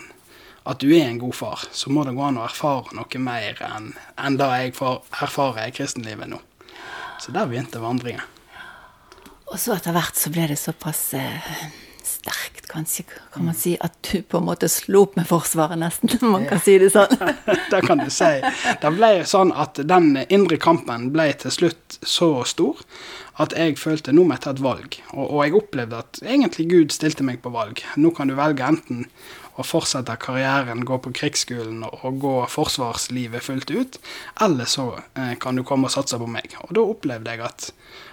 at 0.64 0.80
du 0.80 0.92
er 0.94 1.10
en 1.10 1.20
god 1.20 1.34
far, 1.36 1.64
så 1.74 1.90
må 1.90 2.06
det 2.06 2.14
gå 2.16 2.24
an 2.24 2.38
å 2.38 2.46
erfare 2.46 2.94
noe 2.94 3.24
mer 3.26 3.58
enn, 3.66 3.96
enn 4.16 4.38
det 4.38 4.52
jeg 4.54 4.76
erfarer 4.78 5.66
i 5.66 5.74
kristenlivet 5.74 6.30
nå. 6.30 6.38
Så 7.20 7.34
der 7.34 7.50
begynte 7.50 7.82
vandringen. 7.82 8.24
Og 9.52 9.60
så 9.60 9.76
etter 9.76 9.96
hvert 9.96 10.16
så 10.16 10.32
ble 10.32 10.46
det 10.48 10.56
såpass 10.60 11.00
eh, 11.20 11.56
sterkt, 12.08 12.68
kanskje, 12.72 13.04
kan 13.34 13.46
man 13.50 13.56
si, 13.58 13.74
at 13.76 13.98
du 14.08 14.22
på 14.24 14.40
en 14.40 14.48
måte 14.48 14.70
slo 14.72 15.04
opp 15.04 15.18
med 15.20 15.28
Forsvaret, 15.28 15.80
nesten. 15.82 16.14
om 16.22 16.38
Man 16.38 16.46
kan 16.48 16.62
si 16.64 16.78
det 16.80 16.92
sånn. 16.94 17.12
det 17.74 17.82
kan 17.84 18.00
du 18.00 18.08
si. 18.14 18.30
Det 18.82 18.92
ble 18.96 19.12
sånn 19.28 19.52
at 19.52 19.82
den 19.90 20.14
indre 20.30 20.60
kampen 20.62 21.10
ble 21.12 21.32
til 21.42 21.52
slutt 21.52 22.00
så 22.00 22.32
stor 22.48 22.80
at 23.40 23.54
jeg 23.56 23.78
følte 23.80 24.14
nå 24.14 24.26
må 24.28 24.36
jeg 24.36 24.44
ta 24.44 24.56
et 24.56 24.64
valg. 24.64 24.98
Og, 25.14 25.24
og, 25.24 25.38
jeg 25.46 25.56
opplevde 25.58 26.02
at 26.04 26.20
egentlig 26.24 26.68
Gud 26.72 26.96
stilte 26.96 27.26
meg 27.28 27.40
på 27.44 27.54
valg. 27.54 27.80
Nå 27.96 28.12
kan 28.16 28.32
du 28.32 28.36
velge 28.38 28.68
enten 28.68 29.06
å 29.60 29.66
fortsette 29.68 30.16
karrieren, 30.22 30.86
gå 30.88 30.98
på 31.04 31.14
krigsskolen 31.16 31.84
og, 31.88 32.20
gå 32.22 32.36
forsvarslivet 32.50 33.44
fullt 33.44 33.72
ut, 33.72 33.98
eller 34.42 34.70
så 34.70 34.88
eh, 34.98 35.36
kan 35.42 35.60
du 35.60 35.64
komme 35.68 35.90
og 35.90 35.96
satse 35.96 36.20
på 36.20 36.30
meg. 36.30 36.56
Og 36.68 36.76
da 36.78 36.86
opplevde 36.88 37.36
jeg 37.36 37.46
at 37.48 37.72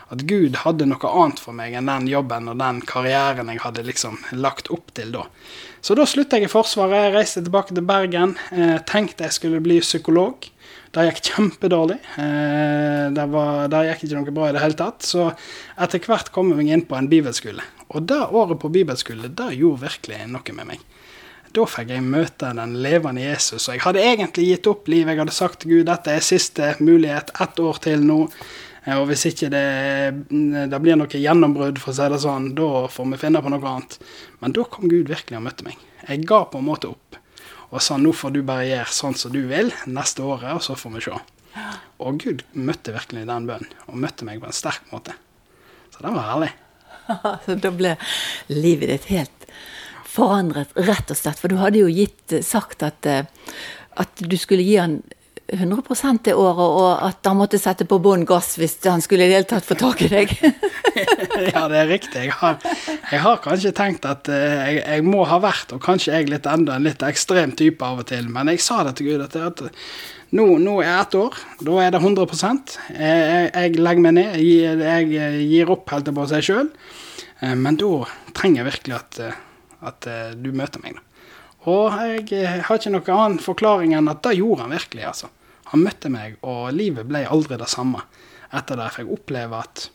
at 0.09 0.25
Gud 0.25 0.57
hadde 0.63 0.87
noe 0.89 1.11
annet 1.21 1.41
for 1.43 1.57
meg 1.57 1.75
enn 1.77 1.89
den 1.91 2.07
jobben 2.09 2.49
og 2.49 2.61
den 2.61 2.81
karrieren 2.89 3.51
jeg 3.53 3.61
hadde 3.61 3.85
liksom 3.85 4.17
lagt 4.41 4.71
opp 4.73 4.95
til 4.97 5.13
da. 5.13 5.27
Så 5.85 5.97
da 5.99 6.07
slutta 6.09 6.39
jeg 6.39 6.49
i 6.49 6.53
Forsvaret, 6.53 7.13
reiste 7.15 7.43
tilbake 7.45 7.77
til 7.77 7.85
Bergen, 7.87 8.37
eh, 8.51 8.79
tenkte 8.89 9.29
jeg 9.29 9.37
skulle 9.37 9.61
bli 9.65 9.79
psykolog. 9.85 10.49
Det 10.95 11.04
gikk 11.04 11.21
kjempedårlig. 11.28 11.99
Eh, 12.16 13.09
det, 13.14 13.25
var, 13.33 13.66
det, 13.68 13.83
gikk 13.90 14.07
ikke 14.07 14.21
noe 14.21 14.37
bra 14.38 14.49
i 14.49 14.54
det 14.57 14.62
hele 14.62 14.78
tatt. 14.78 15.04
Så 15.04 15.26
etter 15.76 16.04
hvert 16.04 16.30
kom 16.35 16.54
jeg 16.57 16.71
inn 16.73 16.87
på 16.88 16.97
en 16.97 17.11
bibelskole. 17.11 17.64
Og 17.92 18.07
det 18.09 18.21
året 18.37 18.61
på 18.62 18.73
bibelskole, 18.73 19.28
det 19.28 19.50
gjorde 19.59 19.85
virkelig 19.85 20.23
noe 20.33 20.57
med 20.57 20.71
meg. 20.73 20.87
Da 21.57 21.64
fikk 21.68 21.92
jeg 21.92 22.04
møte 22.04 22.52
den 22.57 22.76
levende 22.85 23.25
Jesus. 23.25 23.68
Og 23.68 23.76
jeg 23.76 23.85
hadde 23.85 24.04
egentlig 24.04 24.49
gitt 24.50 24.71
opp 24.71 24.88
livet. 24.88 25.14
Jeg 25.14 25.23
hadde 25.23 25.37
sagt 25.37 25.62
til 25.62 25.76
Gud 25.76 25.87
dette 25.88 26.12
er 26.12 26.25
siste 26.25 26.75
mulighet, 26.80 27.33
ett 27.40 27.62
år 27.64 27.80
til 27.85 28.04
nå. 28.04 28.25
Og 28.88 29.04
hvis 29.11 29.26
ikke 29.28 29.50
det, 29.52 29.64
det 30.73 30.80
blir 30.80 30.97
noe 30.97 31.21
gjennombrudd, 31.21 31.80
for 31.83 31.92
å 31.92 31.97
si 31.97 32.07
det 32.09 32.21
sånn, 32.23 32.52
da 32.57 32.87
får 32.92 33.09
vi 33.12 33.21
finne 33.21 33.42
på 33.45 33.52
noe 33.52 33.73
annet. 33.73 33.99
Men 34.40 34.54
da 34.57 34.64
kom 34.64 34.88
Gud 34.88 35.11
virkelig 35.12 35.37
og 35.37 35.45
møtte 35.45 35.66
meg. 35.66 35.80
Jeg 36.09 36.25
ga 36.28 36.45
på 36.49 36.61
en 36.61 36.68
måte 36.68 36.88
opp 36.92 37.18
og 37.69 37.83
sa 37.85 37.99
nå 38.01 38.15
får 38.17 38.33
du 38.35 38.41
bare 38.47 38.69
gjøre 38.69 38.95
sånn 38.97 39.17
som 39.19 39.35
du 39.35 39.43
vil 39.51 39.73
neste 39.87 40.25
året, 40.25 40.55
og 40.57 40.65
så 40.65 40.77
får 40.79 40.95
vi 40.95 41.05
se. 41.05 41.19
Og 41.99 42.21
Gud 42.23 42.45
møtte 42.57 42.95
virkelig 42.95 43.27
den 43.29 43.49
bønnen, 43.49 43.75
og 43.87 44.01
møtte 44.01 44.29
meg 44.29 44.41
på 44.41 44.49
en 44.49 44.57
sterk 44.57 44.89
måte. 44.93 45.17
Så 45.93 46.05
det 46.05 46.15
var 46.15 46.31
herlig. 46.31 46.53
Så 47.45 47.57
da 47.61 47.73
ble 47.75 47.95
livet 48.53 48.93
ditt 48.93 49.11
helt 49.13 49.47
forandret, 50.09 50.73
rett 50.89 51.13
og 51.13 51.19
slett? 51.19 51.41
For 51.41 51.53
du 51.53 51.59
hadde 51.61 51.83
jo 51.83 51.93
gitt, 51.93 52.39
sagt 52.47 52.85
at, 52.87 53.07
eh, 53.07 53.29
at 54.01 54.25
du 54.25 54.37
skulle 54.41 54.65
gi 54.65 54.79
han 54.81 55.01
100 55.49 56.19
det 56.25 56.35
året, 56.35 56.61
og 56.61 57.07
at 57.07 57.25
han 57.25 57.38
måtte 57.38 57.59
sette 57.61 57.87
på 57.88 57.97
bånn 58.05 58.26
gass 58.28 58.59
hvis 58.61 58.76
han 58.85 59.00
skulle 59.00 59.25
i 59.25 59.31
det 59.31 59.38
hele 59.38 59.49
tatt 59.49 59.64
få 59.64 59.78
tak 59.81 60.02
i 60.05 60.11
deg. 60.12 60.35
ja, 61.55 61.62
det 61.71 61.78
er 61.78 61.88
riktig. 61.88 62.26
Jeg 62.26 62.35
har, 62.37 62.59
jeg 63.09 63.23
har 63.25 63.40
kanskje 63.45 63.73
tenkt 63.76 64.05
at 64.09 64.28
uh, 64.28 64.37
jeg, 64.37 64.83
jeg, 64.83 65.07
må 65.09 65.25
ha 65.28 65.38
vært, 65.40 65.73
og 65.73 65.81
kanskje 65.85 66.12
jeg 66.12 66.28
litt 66.28 66.49
enda 66.49 66.76
en 66.76 66.85
litt 66.85 67.05
ekstrem 67.07 67.55
type 67.57 67.85
av 67.85 68.02
og 68.02 68.11
til, 68.11 68.28
men 68.33 68.52
jeg 68.52 68.61
sa 68.64 68.83
det 68.85 68.99
til 68.99 69.14
Gud 69.14 69.25
at, 69.25 69.38
at 69.40 69.64
nå, 70.37 70.47
nå, 70.61 70.76
er 70.83 70.90
jeg 70.90 71.07
ett 71.07 71.19
år, 71.23 71.40
da 71.64 71.81
er 71.87 71.97
det 71.97 72.02
100 72.05 72.28
Jeg, 72.93 73.50
jeg 73.55 73.81
legger 73.81 74.05
meg 74.05 74.17
ned, 74.19 74.37
jeg, 74.45 75.11
jeg 75.17 75.49
gir 75.49 75.73
opp, 75.73 75.88
helt 75.95 76.12
på 76.12 76.28
seg 76.28 76.45
sjøl. 76.45 76.73
Uh, 77.40 77.57
men 77.57 77.81
da 77.81 77.93
trenger 78.37 78.67
jeg 78.67 78.71
virkelig 78.75 78.99
at, 79.00 79.23
at 79.81 80.12
du 80.37 80.52
møter 80.52 80.85
meg. 80.85 81.00
da. 81.00 81.05
Og 81.69 81.93
jeg 82.31 82.62
har 82.64 82.78
ikke 82.78 82.93
noen 82.93 83.11
annen 83.17 83.43
forklaring 83.43 83.97
enn 83.97 84.09
at 84.12 84.23
det 84.25 84.38
gjorde 84.38 84.67
han 84.67 84.76
virkelig, 84.76 85.09
altså. 85.09 85.33
Han 85.73 85.85
møtte 85.85 86.11
meg, 86.13 86.39
og 86.43 86.73
livet 86.73 87.09
ble 87.09 87.27
aldri 87.29 87.59
det 87.61 87.71
samme 87.71 88.05
etter 88.49 88.79
det. 88.81 88.91
jeg 88.97 89.07
jeg 89.07 89.19
oppleve 89.19 89.61
at 89.61 89.89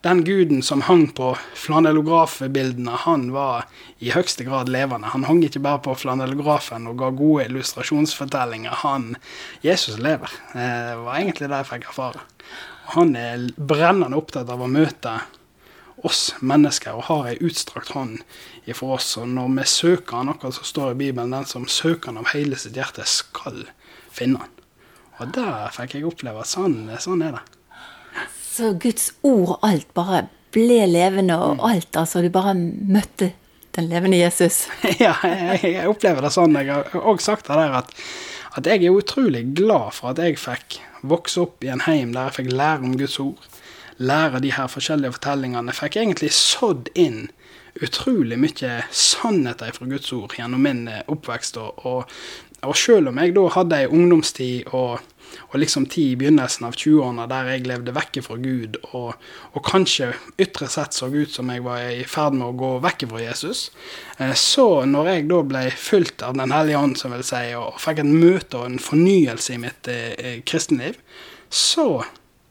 den 0.00 0.22
guden 0.24 0.62
som 0.62 0.80
hang 0.86 1.08
på 1.12 1.32
flanellografbildene, 1.58 2.94
han 3.04 3.28
var 3.34 3.66
i 3.98 4.12
høyeste 4.14 4.46
grad 4.46 4.70
levende. 4.72 5.10
Han 5.12 5.26
hang 5.26 5.42
ikke 5.44 5.62
bare 5.64 5.82
på 5.84 5.96
flanellografen 5.98 6.86
og 6.88 7.00
ga 7.02 7.10
gode 7.10 7.48
illustrasjonsfortellinger. 7.48 8.78
Han, 8.84 9.16
Jesus 9.62 9.98
lever. 9.98 10.30
Det 10.54 10.98
var 11.02 11.18
egentlig 11.18 11.50
det 11.50 11.62
jeg 11.62 11.70
fikk 11.72 11.88
erfare. 11.90 12.22
Han 12.94 13.16
er 13.18 13.50
brennende 13.56 14.16
opptatt 14.16 14.48
av 14.48 14.62
å 14.64 14.70
møte 14.70 15.18
oss 16.06 16.30
mennesker 16.40 16.94
og 16.94 17.08
har 17.08 17.32
ei 17.32 17.38
utstrakt 17.44 17.92
hånd 17.96 18.22
for 18.78 18.96
oss. 18.96 19.10
Og 19.18 19.26
når 19.34 19.50
vi 19.58 19.66
søker 19.72 20.20
han, 20.20 20.30
akkurat 20.32 20.56
som 20.60 20.70
står 20.70 20.94
i 20.94 21.00
Bibelen, 21.02 21.34
den 21.34 21.48
som 21.48 21.66
søker 21.68 22.12
han 22.12 22.22
av 22.22 22.30
hele 22.36 22.56
sitt 22.60 22.78
hjerte, 22.78 23.04
skal 23.08 23.66
finne 24.14 24.44
han. 24.44 24.57
Og 25.18 25.34
der 25.34 25.70
fikk 25.74 25.98
jeg 25.98 26.06
oppleve 26.08 26.42
at 26.44 26.50
sånn, 26.50 26.80
sånn 27.02 27.24
er 27.26 27.38
det. 27.38 27.44
Så 28.48 28.72
Guds 28.80 29.12
ord 29.26 29.56
og 29.56 29.66
alt 29.66 29.90
bare 29.94 30.26
ble 30.54 30.80
levende, 30.88 31.36
og 31.38 31.58
mm. 31.58 31.64
alt, 31.68 31.98
altså 32.00 32.22
du 32.24 32.30
bare 32.32 32.54
møtte 32.56 33.32
den 33.76 33.90
levende 33.90 34.18
Jesus? 34.18 34.66
ja, 35.04 35.14
jeg, 35.22 35.62
jeg, 35.74 35.86
opplever 35.90 36.24
det 36.24 36.32
sånn. 36.34 36.56
Jeg 36.58 36.72
har 36.72 37.06
òg 37.12 37.22
sagt 37.22 37.50
det 37.50 37.58
der 37.58 37.76
at, 37.82 37.92
at 38.58 38.70
jeg 38.70 38.86
er 38.86 38.98
utrolig 38.98 39.44
glad 39.58 39.94
for 39.98 40.12
at 40.12 40.22
jeg 40.22 40.40
fikk 40.40 40.80
vokse 41.06 41.44
opp 41.44 41.62
i 41.62 41.70
en 41.70 41.84
heim 41.86 42.14
der 42.16 42.30
jeg 42.30 42.40
fikk 42.40 42.54
lære 42.58 42.88
om 42.88 42.96
Guds 42.98 43.18
ord. 43.22 43.44
Lære 43.98 44.42
de 44.42 44.54
her 44.54 44.70
forskjellige 44.70 45.16
fortellingene. 45.18 45.70
Jeg 45.70 45.80
fikk 45.80 46.00
egentlig 46.02 46.32
sådd 46.34 46.90
inn 46.98 47.28
utrolig 47.82 48.38
mye 48.40 48.72
sannheter 48.90 49.70
fra 49.74 49.86
Guds 49.90 50.10
ord 50.14 50.34
gjennom 50.38 50.64
min 50.66 50.84
oppvekst. 51.06 51.58
Og, 51.62 51.86
og 51.86 52.47
og 52.66 52.74
selv 52.76 53.12
om 53.12 53.20
jeg 53.20 53.36
da 53.36 53.44
hadde 53.54 53.78
ei 53.78 53.86
ungdomstid 53.86 54.72
og, 54.74 54.98
og, 55.48 55.56
liksom 55.62 55.86
tid 55.90 56.14
i 56.14 56.18
begynnelsen 56.18 56.66
av 56.66 56.74
20-årene 56.74 57.26
der 57.30 57.50
jeg 57.52 57.66
levde 57.68 57.94
vekk 57.94 58.18
fra 58.26 58.38
Gud, 58.42 58.80
og, 58.90 59.12
og, 59.52 59.60
kanskje 59.66 60.10
ytre 60.40 60.66
sett 60.72 60.96
så 60.96 61.10
ut 61.12 61.30
som 61.30 61.52
jeg 61.52 61.62
var 61.66 61.84
i 61.92 62.02
ferd 62.08 62.34
med 62.38 62.48
å 62.48 62.58
gå 62.58 62.72
vekk 62.82 63.06
fra 63.12 63.22
Jesus, 63.22 63.68
eh, 64.18 64.34
så 64.34 64.68
når 64.90 65.12
jeg 65.12 65.28
da 65.30 65.40
ble 65.52 65.64
fulgt 65.70 66.26
av 66.26 66.34
Den 66.38 66.54
hellige 66.54 66.82
ånd, 66.82 66.98
som 66.98 67.14
vil 67.14 67.26
si, 67.26 67.44
og 67.58 67.78
fikk 67.82 68.02
et 68.02 68.10
møte 68.10 68.58
og 68.58 68.72
en 68.72 68.82
fornyelse 68.82 69.54
i 69.54 69.62
mitt 69.62 69.92
eh, 69.92 70.38
kristenliv, 70.42 70.98
så 71.48 72.02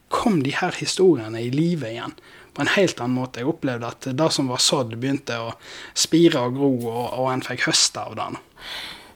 kom 0.08 0.40
de 0.42 0.56
her 0.56 0.72
historiene 0.72 1.42
i 1.44 1.52
live 1.52 1.90
igjen 1.92 2.16
på 2.56 2.64
en 2.64 2.72
helt 2.74 2.98
annen 2.98 3.20
måte. 3.20 3.42
Jeg 3.42 3.52
opplevde 3.52 3.86
at 3.92 4.08
det 4.18 4.32
som 4.34 4.48
var 4.50 4.58
sådd, 4.58 4.96
begynte 4.96 5.36
å 5.38 5.52
spire 5.94 6.48
og 6.48 6.56
gro, 6.56 6.70
og, 6.88 7.04
og 7.20 7.28
en 7.30 7.44
fikk 7.44 7.68
høste 7.68 8.02
av 8.02 8.16
det. 8.18 8.30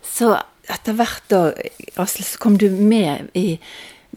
Så 0.06 0.34
etter 0.70 0.96
hvert 0.98 1.24
da, 1.32 1.42
Asle, 2.00 2.26
så 2.26 2.38
kom 2.42 2.58
du 2.60 2.68
med 2.70 3.32
i 3.38 3.58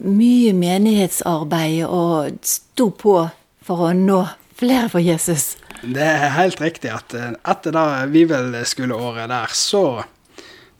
mye 0.04 0.52
menighetsarbeid 0.56 1.86
og 1.88 2.36
sto 2.46 2.90
på 2.92 3.18
for 3.66 3.88
å 3.88 3.94
nå 3.96 4.20
flere 4.56 4.90
for 4.92 5.02
Jesus. 5.02 5.54
Det 5.82 6.04
er 6.04 6.34
helt 6.36 6.60
riktig 6.62 6.92
at 6.92 7.12
etter 7.16 7.74
da 7.74 7.86
bibelskoleåret 8.10 9.28
der, 9.32 9.52
så 9.52 10.04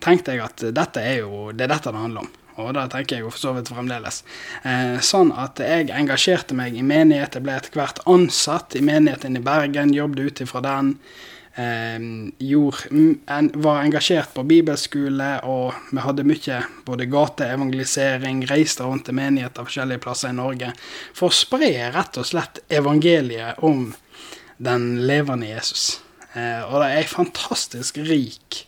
tenkte 0.03 0.35
jeg 0.35 0.45
at 0.45 0.67
dette 0.75 1.03
er 1.03 1.23
jo 1.23 1.47
det 1.53 1.67
er 1.67 1.75
dette 1.75 1.93
det 1.93 2.03
handler 2.03 2.25
om. 2.25 2.33
Og 2.57 2.71
det 2.73 2.87
tenker 2.89 3.17
jeg 3.17 3.25
jo 3.25 3.29
for 3.29 3.41
så 3.41 3.53
vidt 3.53 3.69
fremdeles. 3.69 4.23
Eh, 4.65 4.97
sånn 5.05 5.29
at 5.37 5.61
jeg 5.61 5.91
engasjerte 5.93 6.57
meg 6.57 6.77
i 6.77 6.85
menighet. 6.85 7.37
Jeg 7.37 7.45
ble 7.45 7.53
etter 7.53 7.77
hvert 7.77 8.01
ansatt 8.09 8.73
i 8.77 8.81
menigheten 8.81 9.37
i 9.37 9.43
Bergen, 9.45 9.93
jobbet 9.93 10.23
ut 10.25 10.41
ifra 10.47 10.63
den. 10.65 10.95
Eh, 11.57 11.99
gjorde, 12.37 13.15
var 13.57 13.79
engasjert 13.81 14.33
på 14.35 14.43
bibelskole, 14.45 15.29
og 15.49 15.73
vi 15.89 16.03
hadde 16.05 16.25
mye 16.29 16.59
både 16.85 17.07
gateevangelisering, 17.09 18.43
reiste 18.51 18.85
rundt 18.85 19.07
til 19.07 19.17
menigheter 19.17 19.65
forskjellige 19.65 20.03
plasser 20.03 20.35
i 20.35 20.37
Norge 20.37 20.69
for 21.17 21.31
å 21.31 21.37
spre 21.39 21.71
rett 21.95 22.19
og 22.21 22.27
slett 22.29 22.61
evangeliet 22.69 23.57
om 23.65 23.87
den 24.61 25.07
levende 25.09 25.49
Jesus. 25.49 25.95
Eh, 26.37 26.61
og 26.61 26.77
det 26.81 26.91
er 26.91 26.99
ei 26.99 27.09
fantastisk 27.09 27.97
rik 28.05 28.61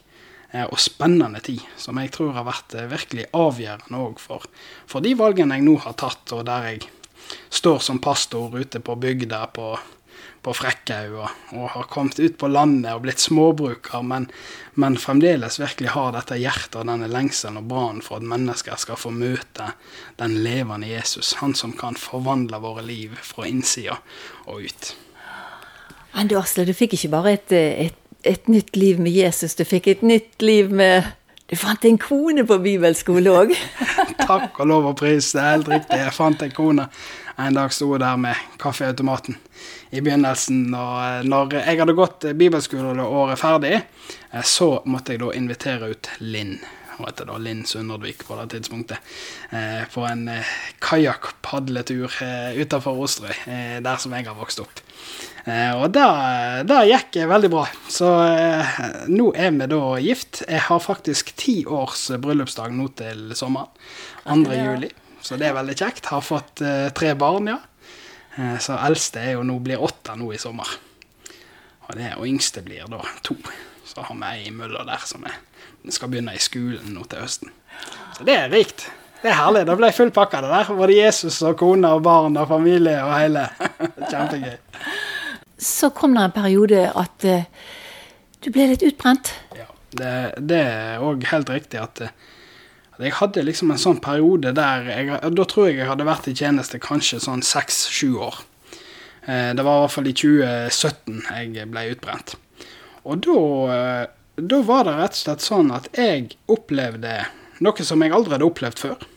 eh, 0.50 0.66
og 0.66 0.80
spennende 0.82 1.42
tid, 1.46 1.62
som 1.78 2.02
jeg 2.02 2.10
tror 2.16 2.34
har 2.38 2.48
vært 2.50 2.74
eh, 2.74 2.90
virkelig 2.90 3.30
avgjørende 3.38 4.02
òg 4.02 4.22
for, 4.24 4.50
for 4.90 5.06
de 5.06 5.14
valgene 5.20 5.60
jeg 5.60 5.68
nå 5.68 5.78
har 5.86 5.98
tatt, 6.00 6.26
og 6.34 6.46
der 6.50 6.72
jeg 6.72 6.90
står 7.54 7.82
som 7.86 8.02
pastor 8.02 8.58
ute 8.58 8.82
på 8.82 8.98
bygda 8.98 9.46
på 9.54 9.76
på 10.46 10.54
Frekkhaug 10.56 11.18
og, 11.20 11.42
og, 11.56 11.66
har 11.74 11.90
kommet 11.92 12.20
ut 12.20 12.38
på 12.40 12.50
landet 12.52 12.94
og 12.94 13.04
blitt 13.04 13.22
småbruker, 13.24 14.04
men, 14.06 14.30
men 14.80 14.98
fremdeles 15.02 15.60
virkelig 15.60 15.94
har 15.96 16.14
dette 16.16 16.40
hjertet 16.40 16.80
og 16.82 16.88
denne 16.90 17.10
lengselen 17.12 17.60
og 17.62 17.68
brannen 17.72 18.02
for 18.06 18.20
at 18.20 18.30
mennesker 18.32 18.80
skal 18.80 19.00
få 19.00 19.12
møte 19.16 19.74
den 20.22 20.40
levende 20.46 20.90
Jesus, 20.90 21.36
han 21.44 21.56
som 21.58 21.76
kan 21.78 22.00
forvandle 22.00 22.62
våre 22.64 22.86
liv 22.88 23.16
fra 23.26 23.48
innsida 23.50 24.00
og 24.48 24.66
ut. 24.70 24.92
Men 26.16 26.32
du 26.32 26.40
Asle, 26.40 26.66
du 26.66 26.74
fikk 26.74 26.98
ikke 26.98 27.14
bare 27.14 27.36
et, 27.38 27.54
et, 27.54 28.04
et 28.26 28.50
nytt 28.50 28.76
liv 28.80 29.00
med 29.02 29.14
Jesus, 29.14 29.56
du 29.60 29.66
fikk 29.68 29.92
et 29.92 30.06
nytt 30.06 30.42
liv 30.42 30.72
med 30.74 31.16
du 31.50 31.56
fant 31.58 31.86
en 31.90 31.98
kone 31.98 32.44
på 32.46 32.60
bibelskole 32.62 33.32
òg. 33.34 33.56
Takk 34.30 34.60
og 34.62 34.68
lov 34.70 34.92
og 34.92 35.00
pris, 35.00 35.32
det 35.34 35.42
er 35.42 35.56
helt 35.56 35.72
riktig. 35.72 35.98
Jeg 35.98 36.14
fant 36.14 36.44
en 36.46 36.52
kone. 36.54 36.86
En 37.40 37.56
dag 37.56 37.72
sto 37.72 37.88
jeg 37.94 38.02
der 38.04 38.18
med 38.20 38.36
kaffeautomaten 38.60 39.38
i 39.96 40.02
begynnelsen. 40.04 40.74
Og 40.76 40.98
eh, 41.06 41.22
når 41.24 41.56
jeg 41.62 41.80
hadde 41.80 41.96
gått 41.96 42.28
bibelskoleåret 42.36 43.40
ferdig, 43.40 43.78
eh, 43.80 44.44
så 44.44 44.82
måtte 44.90 45.16
jeg 45.16 45.24
da 45.24 45.32
invitere 45.38 45.94
ut 45.94 46.12
Linn. 46.20 46.58
Hun 46.98 47.08
heter 47.08 47.30
da 47.30 47.38
Linn 47.40 47.64
Sunderdvik 47.64 48.26
på 48.28 48.36
det 48.42 48.50
tidspunktet. 48.58 49.00
Eh, 49.56 49.88
på 49.94 50.04
en 50.04 50.28
eh, 50.34 50.52
kajakkpadletur 50.84 52.20
eh, 52.28 52.60
utafor 52.60 53.00
Osterøy, 53.06 53.36
eh, 53.48 53.76
der 53.88 54.04
som 54.04 54.18
jeg 54.18 54.28
har 54.28 54.36
vokst 54.36 54.60
opp. 54.60 54.84
Eh, 55.48 55.72
og 55.80 55.94
det, 55.96 56.80
gikk 56.92 57.22
veldig 57.32 57.56
bra. 57.56 57.68
Så 57.88 58.12
eh, 58.28 58.80
nå 59.08 59.32
er 59.32 59.56
vi 59.56 59.72
da 59.72 59.84
gift. 60.04 60.44
Jeg 60.44 60.68
har 60.68 60.84
faktisk 60.84 61.38
ti 61.40 61.62
års 61.64 62.10
bryllupsdag 62.20 62.76
nå 62.76 62.92
til 63.00 63.30
sommeren. 63.32 63.72
2. 64.28 64.60
juli. 64.60 64.92
Så 65.30 65.38
det 65.38 65.52
er 65.52 65.58
veldig 65.60 65.78
kjekt. 65.78 66.10
Har 66.10 66.26
fått 66.26 66.64
tre 66.98 67.14
barn, 67.20 67.52
ja. 67.54 67.60
Eh, 68.40 68.58
så 68.60 68.78
eldste 68.80 69.22
er 69.22 69.36
jo 69.38 69.44
nå 69.48 69.58
blir 69.64 69.82
åtte 69.84 70.16
nå 70.18 70.32
i 70.34 70.40
sommer. 70.42 70.70
Og, 71.88 71.92
det, 71.98 72.14
og 72.18 72.28
yngste 72.30 72.64
blir 72.66 72.88
da 72.92 73.02
to. 73.26 73.36
Så 73.88 74.06
har 74.06 74.16
vi 74.16 74.46
ei 74.46 74.54
mølla 74.54 74.86
der 74.88 75.04
som 75.10 75.26
er, 75.28 75.40
skal 75.90 76.12
begynne 76.12 76.36
i 76.38 76.42
skolen 76.42 76.94
nå 76.94 77.06
til 77.10 77.24
høsten. 77.26 77.54
Så 78.18 78.28
det 78.28 78.38
er 78.38 78.52
rikt. 78.54 78.86
Det 79.20 79.32
er 79.34 79.40
herlig. 79.42 79.66
Det 79.68 79.76
ble 79.80 79.90
full 79.96 80.14
pakke, 80.16 80.44
det 80.46 80.52
der. 80.54 80.72
Både 80.78 80.96
Jesus 80.96 81.42
og 81.44 81.58
kone 81.60 81.90
og 81.98 82.04
barn 82.06 82.38
og 82.40 82.48
familie 82.52 83.00
og 83.04 83.16
hele. 83.18 83.48
Kjempegøy. 84.12 84.56
Så 85.60 85.90
kom 85.92 86.14
det 86.16 86.24
en 86.30 86.36
periode 86.38 86.86
at 86.96 87.26
uh, 87.28 87.66
du 88.40 88.48
ble 88.56 88.70
litt 88.70 88.86
utbrent. 88.88 89.34
Ja, 89.58 89.68
det, 89.92 90.14
det 90.48 90.62
er 90.62 91.04
òg 91.04 91.26
helt 91.34 91.52
riktig 91.52 91.82
at 91.82 92.00
uh, 92.06 92.14
jeg 93.00 93.16
hadde 93.16 93.46
liksom 93.48 93.72
en 93.72 93.80
sånn 93.80 94.02
periode 94.04 94.52
der 94.56 94.88
jeg, 94.92 95.18
Da 95.38 95.46
tror 95.48 95.70
jeg 95.70 95.80
jeg 95.80 95.88
hadde 95.88 96.08
vært 96.08 96.28
i 96.28 96.36
tjeneste 96.36 96.82
kanskje 96.84 97.22
sånn 97.24 97.44
seks-sju 97.46 98.18
år. 98.20 98.42
Eh, 99.24 99.52
det 99.56 99.64
var 99.64 99.78
i 99.78 99.84
hvert 99.86 99.96
fall 99.96 100.10
i 100.10 100.16
2017 100.16 101.22
jeg 101.56 101.70
ble 101.72 101.86
utbrent. 101.94 102.36
Og 103.08 103.30
eh, 103.72 104.04
da 104.40 104.60
var 104.68 104.84
det 104.88 104.98
rett 104.98 105.16
og 105.16 105.22
slett 105.22 105.46
sånn 105.46 105.72
at 105.76 105.88
jeg 105.96 106.36
opplevde 106.52 107.16
noe 107.64 107.88
som 107.88 108.04
jeg 108.04 108.16
aldri 108.16 108.36
hadde 108.36 108.50
opplevd 108.50 108.84
før. 108.84 109.08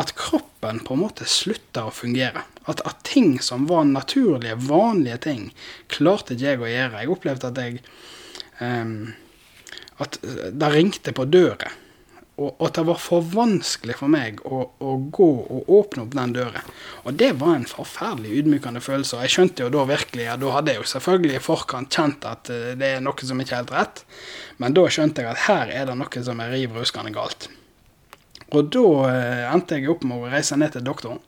At 0.00 0.14
kroppen 0.16 0.80
på 0.86 0.94
en 0.94 1.02
måte 1.02 1.26
slutta 1.28 1.88
å 1.88 1.94
fungere. 1.94 2.44
At, 2.70 2.80
at, 2.86 3.02
ting 3.04 3.40
som 3.42 3.66
var 3.66 3.88
naturlige, 3.88 4.54
vanlige 4.68 5.18
ting, 5.26 5.46
klarte 5.90 6.36
ikke 6.36 6.46
jeg 6.46 6.60
å 6.62 6.70
gjøre. 6.70 7.00
Jeg 7.02 7.12
opplevde 7.16 7.50
at 7.50 7.58
jeg 7.58 7.80
um, 8.60 9.12
At 10.00 10.20
det 10.22 10.68
ringte 10.72 11.12
på 11.12 11.26
døra 11.28 11.72
og, 12.40 12.54
og 12.56 12.70
det 12.72 12.82
var 12.88 13.00
for 13.02 13.24
vanskelig 13.34 13.98
for 13.98 14.08
meg 14.12 14.38
å, 14.48 14.62
å, 14.80 14.94
gå 15.12 15.28
og 15.28 15.68
åpne 15.76 16.06
opp 16.06 16.14
den 16.16 16.32
døren. 16.38 16.70
Og 17.04 17.18
det 17.20 17.34
var 17.40 17.58
en 17.58 17.68
forferdelig 17.68 18.40
ydmykende 18.40 18.80
følelse. 18.80 19.18
Og 19.18 19.26
jeg 19.26 19.34
skjønte 19.34 19.66
jo 19.66 19.72
da 19.74 19.84
virkelig 19.90 20.24
ja, 20.24 20.38
Da 20.40 20.54
hadde 20.54 20.72
jeg 20.72 20.80
jo 20.80 20.90
selvfølgelig 20.94 21.36
i 21.36 21.42
forkant 21.44 21.92
kjent 21.92 22.24
at 22.30 22.52
uh, 22.52 22.70
det 22.80 22.94
er 22.96 23.04
noe 23.04 23.28
som 23.28 23.42
ikke 23.44 23.58
er 23.58 23.60
helt 23.60 23.74
rett. 23.76 24.04
Men 24.62 24.76
da 24.76 24.86
skjønte 24.88 25.24
jeg 25.24 25.34
at 25.34 25.44
her 25.50 25.74
er 25.82 25.90
det 25.90 25.98
noe 26.00 26.24
som 26.30 26.40
er 26.40 26.54
riv 26.54 26.80
ruskende 26.80 27.12
galt. 27.12 27.50
Og 28.56 28.72
da 28.72 28.86
uh, 28.88 29.44
endte 29.52 29.76
jeg 29.76 29.92
opp 29.92 30.08
med 30.08 30.24
å 30.24 30.32
reise 30.32 30.56
ned 30.56 30.72
til 30.78 30.86
doktoren. 30.88 31.20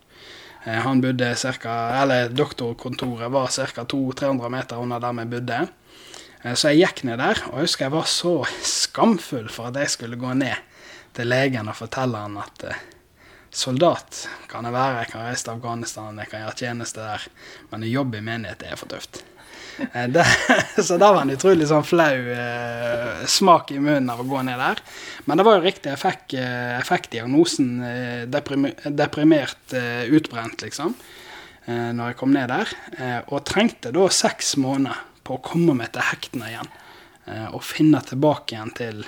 Uh, 0.65 0.81
han 0.87 1.05
bodde 1.05 1.29
cirka, 1.37 1.77
eller 2.01 2.33
Doktorkontoret 2.33 3.29
var 3.37 3.53
ca. 3.53 3.85
200-300 3.85 4.57
meter 4.57 4.81
under 4.81 5.05
der 5.05 5.21
vi 5.21 5.31
bodde. 5.37 5.63
Eh, 6.43 6.57
så 6.57 6.73
jeg 6.73 6.87
gikk 6.87 7.05
ned 7.07 7.21
der, 7.21 7.39
og 7.51 7.61
jeg 7.61 7.69
husker 7.69 7.87
jeg 7.87 7.95
var 7.95 8.09
så 8.11 8.37
skamfull 8.67 9.49
for 9.53 9.71
at 9.71 9.79
jeg 9.79 9.93
skulle 9.93 10.19
gå 10.19 10.33
ned 10.41 10.72
til 11.17 11.29
legen 11.31 11.69
og 11.71 11.79
fortelle 11.79 12.23
han 12.25 12.39
at 12.41 12.65
eh, 12.69 12.81
soldat 13.53 14.25
kan 14.51 14.65
jeg 14.69 14.75
være, 14.75 15.03
jeg 15.03 15.13
kan 15.13 15.27
reise 15.27 15.47
til 15.47 15.55
Afghanistan, 15.57 16.23
jeg 16.23 16.31
kan 16.31 16.45
gjøre 16.45 16.59
tjeneste 16.63 17.05
der, 17.05 17.29
men 17.71 17.85
å 17.85 17.93
jobbe 17.93 18.19
i 18.19 18.25
menighet 18.25 18.65
er 18.65 18.81
for 18.81 18.93
tøft. 18.93 19.23
Eh, 19.93 20.09
det, 20.15 20.25
så 20.79 20.99
det 21.01 21.13
var 21.13 21.23
en 21.23 21.35
utrolig 21.35 21.69
sånn 21.71 21.87
flau 21.87 22.17
eh, 22.35 23.25
smak 23.29 23.75
i 23.75 23.81
munnen 23.81 24.13
av 24.13 24.25
å 24.25 24.29
gå 24.29 24.43
ned 24.49 24.61
der. 24.61 24.83
Men 25.29 25.41
det 25.41 25.47
var 25.49 25.59
jo 25.59 25.67
riktig. 25.67 25.93
Jeg 25.93 26.03
fikk, 26.03 26.37
jeg 26.39 26.89
fikk 26.89 27.11
diagnosen 27.15 27.73
eh, 27.87 28.21
deprimert, 28.31 28.85
deprimert 28.89 29.77
eh, 29.79 30.05
utbrent, 30.13 30.65
liksom, 30.65 30.97
når 31.63 32.09
jeg 32.11 32.17
kom 32.19 32.33
ned 32.35 32.51
der. 32.51 32.71
og 33.31 33.45
trengte 33.47 33.93
da 33.95 34.09
seks 34.11 34.57
måneder 34.59 34.97
på 35.23 35.37
å 35.37 35.43
komme 35.47 35.77
meg 35.79 35.93
til 35.95 36.03
hektene 36.09 36.49
igjen. 36.51 36.71
Eh, 37.27 37.49
og 37.55 37.63
finne 37.63 38.03
tilbake 38.07 38.57
igjen 38.57 38.73
til 38.75 39.05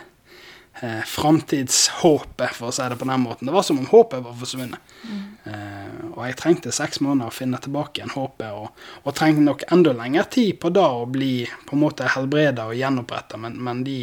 eh, 0.81 1.03
framtidshåpet, 1.07 2.55
for 2.55 2.69
å 2.69 2.75
si 2.75 2.87
det 2.89 2.99
på 3.01 3.09
den 3.09 3.21
måten. 3.21 3.47
Det 3.47 3.55
var 3.55 3.63
som 3.67 3.79
om 3.79 3.87
håpet 3.87 4.25
var 4.25 4.37
forsvunnet. 4.39 4.95
Mm. 5.05 5.21
Eh, 5.45 5.93
og 6.13 6.23
jeg 6.27 6.39
trengte 6.41 6.73
seks 6.75 7.01
måneder 7.05 7.31
å 7.31 7.35
finne 7.35 7.61
tilbake 7.63 8.01
igjen 8.01 8.15
håpet, 8.15 8.51
og, 8.55 8.87
og 9.05 9.17
trengte 9.17 9.45
nok 9.45 9.67
enda 9.75 9.95
lengre 9.97 10.27
tid 10.31 10.59
på 10.63 10.73
da 10.75 10.87
å 11.01 11.07
bli 11.11 11.45
på 11.67 11.77
en 11.77 11.85
måte 11.85 12.09
helbreda 12.17 12.69
og 12.71 12.79
gjenoppretta, 12.79 13.41
men, 13.41 13.59
men 13.63 13.85
de, 13.87 14.01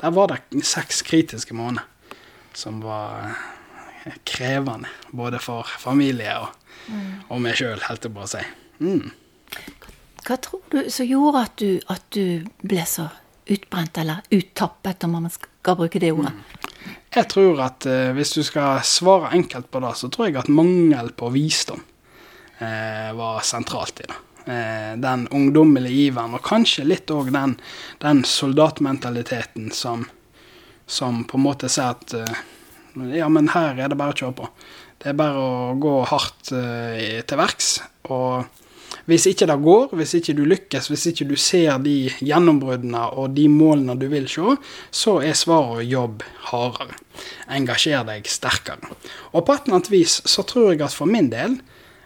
der 0.00 0.16
var 0.16 0.32
det 0.32 0.64
seks 0.66 1.02
kritiske 1.06 1.56
måneder 1.56 1.84
som 2.56 2.80
var 2.80 3.28
eh, 4.04 4.16
krevende, 4.24 4.88
både 5.10 5.42
for 5.42 5.68
familie 5.80 6.38
og, 6.40 6.54
mm. 6.88 7.12
og 7.28 7.42
meg 7.44 7.58
sjøl, 7.58 7.82
helt 7.88 8.04
til 8.04 8.16
å 8.16 8.30
si. 8.30 8.42
Mm. 8.80 9.10
Hva 10.26 10.36
tror 10.42 10.62
du 10.72 10.88
som 10.90 11.06
gjorde 11.06 11.42
at 11.46 11.60
du, 11.60 11.68
at 11.92 12.06
du 12.16 12.46
ble 12.66 12.82
så 12.88 13.10
utbrent, 13.46 13.98
eller 14.00 14.24
uttappet, 14.34 15.04
om 15.06 15.12
man 15.18 15.30
skal 15.30 15.52
bruke 15.74 15.98
det 15.98 16.12
ordet? 16.14 16.30
Mm. 16.36 16.56
Jeg 17.16 17.30
tror 17.32 17.60
at 17.64 17.86
eh, 17.88 18.12
hvis 18.16 18.34
du 18.36 18.42
skal 18.44 18.82
svare 18.84 19.32
enkelt 19.36 19.70
på 19.72 19.80
det, 19.80 19.94
så 19.96 20.10
tror 20.12 20.28
jeg 20.28 20.36
at 20.40 20.52
mangel 20.52 21.12
på 21.16 21.30
visdom 21.32 21.80
eh, 22.60 23.12
var 23.16 23.44
sentralt 23.46 24.02
i 24.04 24.08
det. 24.10 24.18
Eh, 24.52 24.90
den 25.00 25.24
ungdommelige 25.34 26.10
iveren, 26.10 26.36
og 26.36 26.44
kanskje 26.44 26.84
litt 26.84 27.10
òg 27.10 27.32
den, 27.34 27.56
den, 28.04 28.20
soldatmentaliteten 28.28 29.70
som, 29.72 30.04
som, 30.86 31.24
på 31.24 31.40
en 31.40 31.46
måte 31.46 31.72
sier 31.72 31.96
at 31.96 32.14
ja, 33.16 33.30
men 33.32 33.50
her 33.52 33.80
er 33.80 33.90
det 33.92 33.98
bare 33.98 34.12
å 34.12 34.20
kjøre 34.20 34.36
på. 34.36 34.50
Det 35.00 35.10
er 35.10 35.18
bare 35.18 35.40
å 35.40 35.74
gå 35.80 35.96
hardt 36.08 36.48
til 36.48 37.40
verks. 37.40 37.74
Og 38.08 38.46
hvis 39.06 39.26
ikke 39.30 39.46
det 39.46 39.56
går, 39.62 39.94
hvis 39.98 40.14
ikke 40.18 40.34
du 40.34 40.42
lykkes, 40.48 40.88
hvis 40.90 41.06
ikke 41.12 41.28
du 41.30 41.36
ser 41.38 41.78
de 41.84 41.94
gjennombruddene 42.18 43.04
og 43.14 43.36
de 43.36 43.46
målene 43.50 43.94
du 43.98 44.08
vil 44.10 44.26
se, 44.30 44.56
så 44.90 45.18
er 45.22 45.38
svaret 45.38 45.84
å 45.84 45.86
jobbe 45.86 46.26
hardere. 46.50 46.98
Engasjer 47.54 48.06
deg 48.08 48.26
sterkere. 48.30 48.90
Og 49.32 49.46
på 49.46 49.54
et 49.54 49.66
eller 49.66 49.78
annet 49.78 49.92
vis 49.92 50.20
så 50.26 50.44
tror 50.46 50.72
jeg 50.72 50.84
at 50.86 50.96
for 50.96 51.10
min 51.10 51.30
del 51.32 51.58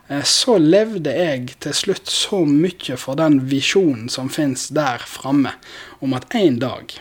eh, 0.08 0.24
så 0.24 0.58
levde 0.60 1.14
jeg 1.16 1.56
til 1.64 1.76
slutt 1.76 2.12
så 2.12 2.42
mye 2.44 2.98
for 3.00 3.18
den 3.20 3.40
visjonen 3.50 4.10
som 4.12 4.28
finnes 4.32 4.68
der 4.76 5.02
framme, 5.08 5.56
om 6.04 6.16
at 6.16 6.28
en 6.36 6.60
dag 6.60 6.96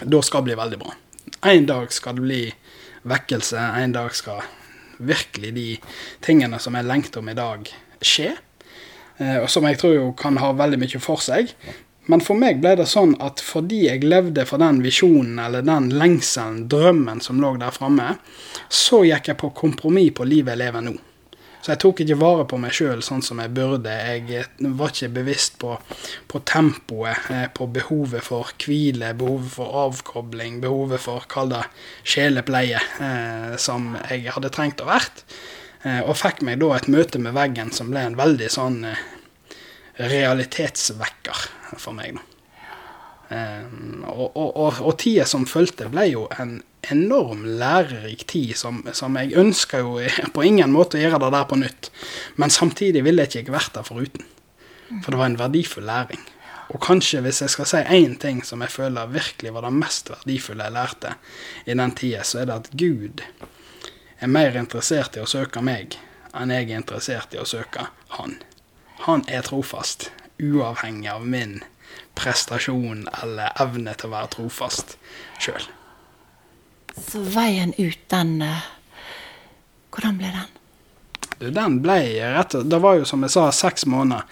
da 0.00 0.22
skal 0.24 0.42
det 0.42 0.50
bli 0.50 0.60
veldig 0.60 0.80
bra. 0.80 0.94
En 1.46 1.66
dag 1.68 1.92
skal 1.92 2.16
det 2.16 2.24
bli 2.24 2.44
vekkelse. 3.08 3.56
En 3.80 3.92
dag 3.92 4.14
skal 4.16 4.42
virkelig 5.00 5.54
de 5.56 5.68
tingene 6.24 6.58
som 6.60 6.76
jeg 6.76 6.88
lengter 6.88 7.22
om 7.22 7.30
i 7.32 7.36
dag, 7.36 7.68
skje. 8.04 8.34
Eh, 9.20 9.38
og 9.42 9.50
som 9.52 9.68
jeg 9.68 9.78
tror 9.80 9.94
jo 9.94 10.10
kan 10.18 10.40
ha 10.40 10.52
veldig 10.56 10.80
mye 10.80 11.02
for 11.02 11.22
seg. 11.22 11.52
Men 12.10 12.22
for 12.24 12.38
meg 12.38 12.62
ble 12.62 12.72
det 12.80 12.88
sånn 12.90 13.12
at 13.22 13.42
fordi 13.44 13.84
jeg 13.84 14.02
levde 14.08 14.46
for 14.48 14.58
den 14.62 14.80
visjonen 14.82 15.38
eller 15.44 15.62
den 15.62 15.92
lengselen, 15.94 16.64
drømmen 16.72 17.20
som 17.22 17.38
lå 17.42 17.52
der 17.60 17.76
framme, 17.76 18.16
så 18.66 19.04
gikk 19.06 19.30
jeg 19.30 19.40
på 19.44 19.52
kompromiss 19.62 20.16
på 20.16 20.26
livet 20.26 20.56
jeg 20.56 20.62
lever 20.64 20.86
nå. 20.88 20.96
Så 21.60 21.74
jeg 21.74 21.80
tok 21.82 22.00
ikke 22.00 22.16
vare 22.16 22.46
på 22.48 22.56
meg 22.56 22.72
sjøl 22.72 23.02
sånn 23.04 23.20
som 23.22 23.40
jeg 23.42 23.52
burde. 23.52 23.92
Jeg 23.92 24.46
var 24.80 24.94
ikke 24.94 25.10
bevisst 25.18 25.58
på, 25.60 25.74
på 26.32 26.40
tempoet, 26.48 27.28
eh, 27.34 27.46
på 27.52 27.68
behovet 27.68 28.24
for 28.24 28.48
hvile, 28.64 29.12
behovet 29.20 29.52
for 29.58 29.80
avkobling, 29.82 30.56
behovet 30.64 31.04
for, 31.04 31.28
kall 31.28 31.52
det, 31.52 31.66
sjelepleie, 32.08 32.80
eh, 33.04 33.58
som 33.60 33.92
jeg 34.08 34.32
hadde 34.32 34.52
trengt 34.56 34.80
å 34.80 34.88
vært. 34.88 35.26
Eh, 35.82 36.02
og 36.04 36.18
fikk 36.20 36.42
meg 36.44 36.60
da 36.60 36.74
et 36.76 36.90
møte 36.92 37.20
med 37.22 37.36
veggen 37.36 37.72
som 37.72 37.92
ble 37.92 38.02
en 38.04 38.18
veldig 38.18 38.50
sånn 38.52 38.82
eh, 38.90 39.06
realitetsvekker 40.00 41.46
for 41.76 41.96
meg. 41.96 42.18
da. 42.18 42.26
Um, 43.30 44.00
og, 44.10 44.32
og, 44.34 44.48
og, 44.58 44.78
og, 44.82 44.94
tida 44.98 45.22
som 45.22 45.44
fulgte, 45.46 45.86
ble 45.92 46.08
jo 46.10 46.24
en 46.42 46.56
enorm 46.90 47.44
lærerik 47.60 48.24
tid, 48.26 48.56
som, 48.58 48.80
som 48.90 49.14
jeg 49.20 49.36
ønska 49.38 49.84
jo 49.84 50.00
på 50.34 50.46
ingen 50.48 50.74
måte 50.74 50.98
å 50.98 51.04
gjøre 51.04 51.20
det 51.22 51.30
der 51.36 51.46
på 51.46 51.60
nytt. 51.60 51.92
Men 52.42 52.50
samtidig 52.50 53.04
ville 53.06 53.22
jeg 53.28 53.44
ikke 53.44 53.54
vært 53.54 53.76
der 53.78 53.86
foruten. 53.86 54.26
For 55.04 55.14
det 55.14 55.20
var 55.20 55.30
en 55.30 55.38
verdifull 55.38 55.86
læring. 55.86 56.24
Og 56.74 56.82
kanskje 56.82 57.22
hvis 57.22 57.40
jeg 57.44 57.54
skal 57.54 57.70
si 57.70 57.84
én 57.94 58.16
ting 58.18 58.42
som 58.46 58.62
jeg 58.66 58.74
føler 58.74 59.14
virkelig 59.14 59.54
var 59.54 59.66
det 59.66 59.72
mest 59.78 60.10
verdifulle 60.10 60.66
jeg 60.66 60.74
lærte 60.74 61.14
i 61.66 61.78
den 61.78 61.94
tida, 61.98 62.26
så 62.26 62.42
er 62.42 62.50
det 62.50 62.58
at 62.58 62.74
Gud 62.74 63.22
er 64.20 64.30
mer 64.30 64.56
interessert 64.56 65.16
i 65.16 65.24
å 65.24 65.28
søke 65.28 65.62
meg 65.64 65.96
enn 66.36 66.52
jeg 66.54 66.68
er 66.68 66.78
interessert 66.78 67.34
i 67.34 67.40
å 67.40 67.48
søke 67.48 67.88
han. 68.16 68.36
Han 69.06 69.24
er 69.28 69.42
trofast, 69.46 70.10
uavhengig 70.38 71.08
av 71.10 71.26
min 71.26 71.60
prestasjon 72.18 73.06
eller 73.22 73.54
evne 73.62 73.94
til 73.96 74.10
å 74.10 74.14
være 74.14 74.32
trofast 74.36 74.96
sjøl. 75.40 75.64
Så 77.00 77.22
veien 77.32 77.72
ut, 77.78 78.00
den 78.12 78.40
eh, 78.44 78.66
Hvordan 79.90 80.18
ble 80.18 80.30
den? 80.34 81.52
Den 81.54 81.78
ble 81.82 81.96
rett 82.34 82.54
og 82.58 82.66
Det 82.68 82.80
var 82.82 82.98
jo, 82.98 83.06
som 83.08 83.22
jeg 83.24 83.32
sa, 83.32 83.46
seks 83.54 83.86
måneder 83.88 84.26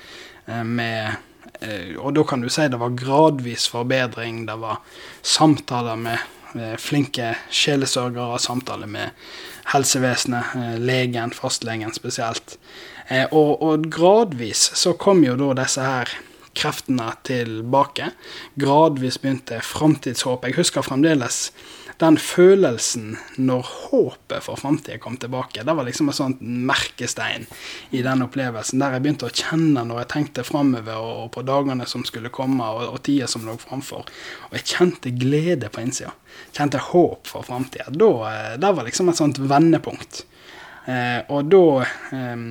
eh, 0.46 0.64
med 0.66 1.14
eh, 1.62 1.94
Og 1.96 2.12
da 2.18 2.26
kan 2.28 2.42
du 2.42 2.50
si 2.52 2.66
det 2.68 2.80
var 2.82 2.98
gradvis 2.98 3.68
forbedring. 3.72 4.44
Det 4.50 4.58
var 4.60 4.82
samtaler 5.22 5.96
med 6.02 6.34
flinke 6.80 7.34
sjelesørgere, 7.52 8.38
samtaler 8.40 8.88
med 8.88 9.10
helsevesenet, 9.72 10.54
eh, 10.56 10.76
legen, 10.80 11.32
fastlegen 11.34 11.94
spesielt. 11.94 12.58
Eh, 13.08 13.26
og, 13.30 13.62
og, 13.62 13.88
gradvis 13.92 14.70
så 14.76 14.94
kom 15.00 15.24
jo 15.24 15.36
da 15.40 15.54
disse 15.62 15.84
her 15.84 16.12
kreftene 16.58 17.10
tilbake. 17.28 18.12
Gradvis 18.58 19.20
begynte 19.22 19.60
framtidshåp. 19.64 20.48
Jeg 20.48 20.58
husker 20.58 20.86
fremdeles 20.86 21.48
den 21.98 22.14
følelsen 22.22 23.16
når 23.42 23.64
håpet 23.66 24.44
for 24.46 24.60
framtida 24.60 25.00
kom 25.02 25.16
tilbake, 25.18 25.64
det 25.66 25.74
var 25.74 25.86
liksom 25.86 26.10
en 26.12 26.16
sånn 26.16 26.36
merkestein 26.40 27.48
i 27.90 28.04
den 28.06 28.22
opplevelsen. 28.22 28.78
Der 28.78 28.94
jeg 28.94 29.04
begynte 29.04 29.26
å 29.26 29.34
kjenne 29.34 29.82
når 29.88 30.04
jeg 30.04 30.10
tenkte 30.12 30.46
framover 30.46 31.02
og, 31.02 31.24
på 31.34 31.42
dagene 31.48 31.88
som 31.90 32.06
skulle 32.06 32.30
komme, 32.34 32.62
og, 32.70 32.94
og 32.94 33.02
tida 33.08 33.26
som 33.30 33.46
lå 33.46 33.56
framfor. 33.58 34.06
Og 34.48 34.56
jeg 34.60 34.68
kjente 34.76 35.14
glede 35.18 35.72
på 35.74 35.82
innsida. 35.82 36.14
Kjente 36.54 36.84
håp 36.92 37.26
for 37.26 37.46
framtida. 37.46 37.90
Eh, 37.90 38.54
det 38.62 38.72
var 38.78 38.86
liksom 38.86 39.10
et 39.10 39.18
sånt 39.18 39.42
vendepunkt. 39.42 40.22
Eh, 40.86 41.20
og 41.34 41.50
da 41.50 41.64
eh, 42.14 42.44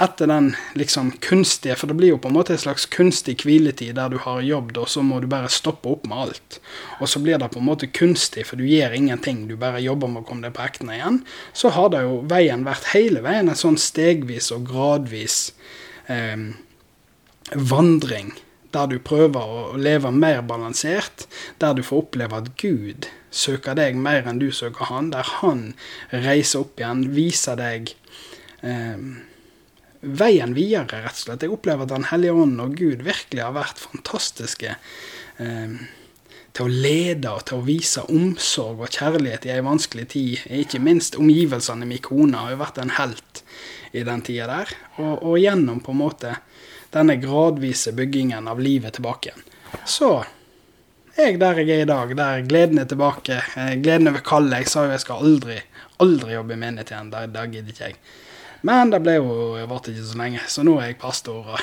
etter 0.00 0.26
den 0.26 0.54
liksom 0.74 1.10
kunstige 1.20 1.76
For 1.76 1.90
det 1.90 1.96
blir 1.98 2.12
jo 2.14 2.18
på 2.18 2.30
en 2.30 2.36
måte 2.36 2.54
en 2.54 2.62
slags 2.62 2.86
kunstig 2.90 3.36
hviletid 3.44 3.94
der 3.98 4.12
du 4.12 4.18
har 4.24 4.40
jobbet, 4.42 4.80
og 4.80 4.88
så 4.90 5.02
må 5.04 5.20
du 5.20 5.28
bare 5.30 5.50
stoppe 5.52 5.90
opp 5.92 6.06
med 6.08 6.18
alt. 6.26 6.58
Og 7.00 7.10
så 7.10 7.22
blir 7.22 7.38
det 7.38 7.50
på 7.52 7.60
en 7.60 7.68
måte 7.68 7.90
kunstig, 7.92 8.46
for 8.48 8.58
du 8.58 8.66
gjør 8.66 8.96
ingenting. 8.96 9.46
Du 9.48 9.56
bare 9.60 9.82
jobber 9.84 10.10
med 10.10 10.24
å 10.24 10.28
komme 10.28 10.46
deg 10.46 10.56
på 10.56 10.64
hektene 10.64 10.98
igjen. 10.98 11.22
Så 11.52 11.74
har 11.76 11.92
det 11.92 12.04
jo 12.06 12.20
veien 12.30 12.66
vært 12.66 12.92
hele 12.94 13.22
veien 13.24 13.52
en 13.52 13.58
sånn 13.58 13.78
stegvis 13.80 14.50
og 14.54 14.66
gradvis 14.70 15.40
eh, 16.10 16.50
vandring. 17.54 18.32
Der 18.72 18.88
du 18.88 18.96
prøver 19.04 19.42
å 19.42 19.64
leve 19.76 20.10
mer 20.16 20.40
balansert, 20.48 21.26
der 21.60 21.76
du 21.76 21.82
får 21.84 22.06
oppleve 22.06 22.40
at 22.40 22.54
Gud 22.60 23.10
søker 23.32 23.76
deg 23.76 23.98
mer 24.00 24.26
enn 24.28 24.40
du 24.40 24.50
søker 24.52 24.88
Han, 24.90 25.10
der 25.12 25.28
Han 25.40 25.74
reiser 26.10 26.64
opp 26.64 26.80
igjen, 26.80 27.04
viser 27.12 27.60
deg 27.60 27.92
eh, 28.64 28.96
veien 30.02 30.54
videre, 30.54 31.02
rett 31.04 31.16
og 31.16 31.24
slett. 31.24 31.46
Jeg 31.46 31.54
opplever 31.54 31.86
at 31.86 31.94
Den 31.94 32.08
hellige 32.10 32.36
ånd 32.44 32.60
og 32.62 32.76
Gud 32.78 33.04
virkelig 33.06 33.42
har 33.42 33.54
vært 33.54 33.82
fantastiske 33.82 34.76
eh, 35.38 35.76
til 36.52 36.66
å 36.66 36.80
lede 36.84 37.30
og 37.32 37.44
til 37.48 37.60
å 37.60 37.66
vise 37.66 38.04
omsorg 38.12 38.82
og 38.82 38.92
kjærlighet 38.92 39.46
i 39.48 39.54
ei 39.54 39.62
vanskelig 39.64 40.08
tid. 40.12 40.42
Ikke 40.62 40.82
minst 40.82 41.16
omgivelsene. 41.20 41.88
Min 41.88 42.02
kone 42.04 42.42
har 42.44 42.52
jo 42.52 42.60
vært 42.60 42.82
en 42.82 42.94
helt 42.98 43.42
i 43.92 44.04
den 44.04 44.24
tida 44.26 44.48
der. 44.50 44.74
Og, 44.98 45.22
og, 45.22 45.38
gjennom 45.40 45.80
på 45.84 45.94
en 45.94 46.02
måte 46.02 46.36
denne 46.92 47.16
gradvise 47.20 47.94
byggingen 47.96 48.50
av 48.50 48.60
livet 48.60 48.98
tilbake 48.98 49.30
igjen. 49.30 49.46
Så 49.88 50.12
jeg 51.16 51.38
der 51.40 51.60
jeg 51.60 51.70
er 51.70 51.84
i 51.84 51.88
dag, 51.88 52.12
der 52.16 52.44
gleden 52.48 52.80
er 52.80 52.88
tilbake. 52.88 53.38
Eh, 53.56 53.74
gleden 53.80 54.10
over 54.10 54.24
kallet. 54.24 54.64
Jeg 54.64 54.72
sa 54.72 54.84
jo 54.86 54.92
jeg 54.92 55.04
skal 55.04 55.24
aldri, 55.24 55.58
aldri 56.04 56.36
jobbe 56.36 56.56
i 56.56 56.60
menighet 56.60 56.92
igjen. 56.92 57.10
Det, 57.12 57.24
det 57.32 57.48
gidder 57.54 57.74
ikke 57.76 57.90
jeg. 57.90 57.98
Men 58.62 58.92
det 58.92 59.00
ble 59.02 59.16
jo, 59.18 59.32
varte 59.66 59.90
ikke 59.90 60.04
så 60.06 60.18
lenge, 60.20 60.42
så 60.48 60.62
nå 60.66 60.76
er 60.78 60.92
jeg 60.92 60.98
pastor 61.02 61.48
og 61.54 61.58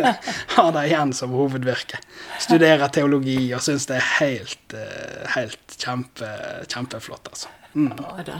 har 0.54 0.70
det 0.76 0.84
igjen 0.86 1.12
som 1.16 1.34
hovedvirke. 1.34 1.98
Studerer 2.42 2.92
teologi 2.94 3.38
og 3.56 3.62
syns 3.64 3.88
det 3.90 3.98
er 3.98 4.08
helt, 4.20 4.76
eh, 4.78 5.24
helt 5.34 5.74
kjempe, 5.74 6.30
kjempeflott, 6.70 7.32
altså. 7.32 7.50
Mm. 7.74 7.90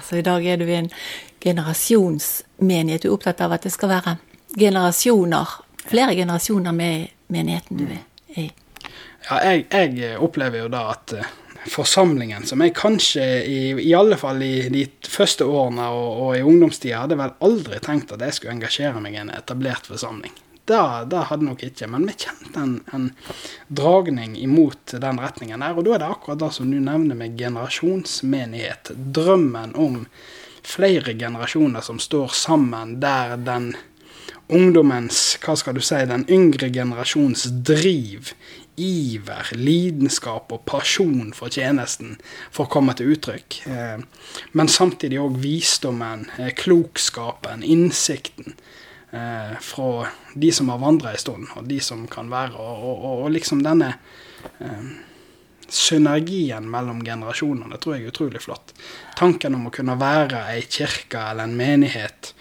Så 0.07 0.21
I 0.21 0.23
dag 0.23 0.47
er 0.47 0.61
du 0.61 0.69
i 0.69 0.77
en 0.79 0.91
generasjonsmenighet. 1.43 3.03
Du 3.03 3.09
er 3.09 3.17
opptatt 3.17 3.43
av 3.43 3.57
at 3.57 3.67
det 3.67 3.73
skal 3.75 3.91
være 3.91 4.17
generasjoner, 4.55 5.57
flere 5.83 6.15
generasjoner 6.15 6.77
med 6.77 7.09
menigheten 7.35 7.81
du 7.83 7.89
er 7.89 8.05
i. 8.39 8.51
Ja, 9.27 9.41
jeg, 9.43 9.67
jeg 9.73 10.21
opplever 10.23 10.63
jo 10.63 10.71
da 10.71 10.87
at 10.93 11.17
eh, 11.19 11.35
forsamlingen, 11.71 12.47
som 12.47 12.61
jeg 12.61 12.75
kanskje 12.77 13.25
i, 13.49 13.61
i 13.81 13.93
alle 13.97 14.19
fall 14.21 14.43
i 14.45 14.69
de 14.73 14.85
første 15.09 15.47
årene 15.49 15.87
og, 15.95 16.23
og 16.27 16.39
i 16.39 16.45
ungdomstida 16.45 17.05
hadde 17.05 17.19
vel 17.21 17.37
aldri 17.45 17.81
tenkt 17.85 18.13
at 18.15 18.25
jeg 18.25 18.37
skulle 18.37 18.57
engasjere 18.59 19.01
meg 19.03 19.17
i 19.17 19.23
en 19.23 19.33
etablert 19.35 19.89
forsamling. 19.89 20.35
Det, 20.65 20.81
det 21.13 21.27
hadde 21.29 21.45
nok 21.45 21.63
ikke, 21.67 21.89
men 21.93 22.07
vi 22.09 22.15
kjente 22.17 22.61
en, 22.61 22.79
en, 22.97 23.11
dragning 23.69 24.37
imot 24.41 24.95
den 25.01 25.21
retningen 25.21 25.61
der. 25.61 25.77
Og 25.77 25.85
da 25.85 25.97
er 25.97 26.01
det 26.01 26.09
akkurat 26.09 26.41
det 26.41 26.53
som 26.57 26.71
du 26.73 26.79
nevner 26.81 27.19
med 27.19 27.37
generasjonsmenighet. 27.37 28.95
Drømmen 28.95 29.75
om 29.77 30.07
flere 30.65 31.13
generasjoner 31.21 31.85
som 31.85 32.01
står 32.01 32.33
sammen, 32.33 32.97
der 33.05 33.37
den 33.37 33.75
ungdommens, 34.49 35.35
hva 35.45 35.57
skal 35.57 35.77
du 35.77 35.83
si, 35.85 36.01
den 36.09 36.25
yngre 36.33 36.71
generasjons 36.73 37.47
driv 37.65 38.33
iver, 38.77 39.51
lidenskap 39.55 40.53
og 40.53 40.65
pasjon 40.67 41.33
for 41.37 41.53
tjenesten 41.53 42.17
får 42.55 42.69
komme 42.73 42.95
til 42.99 43.15
uttrykk. 43.15 43.59
Eh, 43.71 44.03
men 44.53 44.71
samtidig 44.71 45.21
òg 45.23 45.39
visdommen, 45.43 46.27
eh, 46.39 46.51
klokskapen, 46.59 47.63
innsikten 47.63 48.55
eh, 49.13 49.55
fra 49.61 50.09
de 50.35 50.53
som 50.53 50.73
har 50.73 50.83
vandra 50.83 51.15
en 51.15 51.23
stund, 51.23 51.49
og 51.55 51.69
de 51.71 51.81
som 51.81 52.07
kan 52.11 52.31
være. 52.33 52.59
Og, 52.59 52.87
og, 52.91 53.05
og 53.25 53.35
liksom 53.35 53.63
denne 53.65 53.95
synergien 55.73 56.67
mellom 56.69 57.01
generasjonene 57.07 57.79
tror 57.81 57.97
jeg 57.97 58.05
er 58.05 58.13
utrolig 58.13 58.43
flott. 58.45 58.75
Tanken 59.17 59.57
om 59.57 59.71
å 59.71 59.73
kunne 59.75 59.97
være 59.99 60.45
ei 60.53 60.67
kirke 60.69 61.23
eller 61.31 61.49
en 61.49 61.57
menighet 61.57 62.35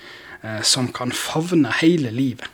som 0.67 0.89
kan 0.91 1.13
favne 1.15 1.71
hele 1.79 2.11
livet. 2.11 2.49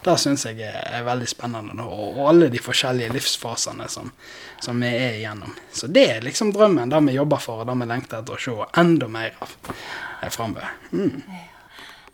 Det 0.00 0.16
syns 0.16 0.46
jeg 0.48 0.64
er, 0.64 1.02
veldig 1.04 1.28
spennende. 1.28 1.84
Og, 1.84 2.22
alle 2.30 2.48
de 2.52 2.60
forskjellige 2.62 3.12
livsfasene 3.12 3.88
som, 3.92 4.08
som, 4.64 4.80
vi 4.80 4.88
er 4.88 5.18
igjennom. 5.18 5.52
Så 5.76 5.90
det 5.92 6.06
er 6.14 6.24
liksom 6.24 6.54
drømmen, 6.56 6.88
det 6.92 7.02
vi 7.10 7.18
jobber 7.18 7.42
for, 7.42 7.60
og 7.60 7.68
det 7.68 7.76
vi 7.82 7.88
lengter 7.90 8.22
etter 8.22 8.38
å 8.38 8.40
se 8.40 8.68
enda 8.80 9.08
mer 9.12 9.36
av 9.44 9.52
framover. 10.32 10.72
Mm. 10.92 11.20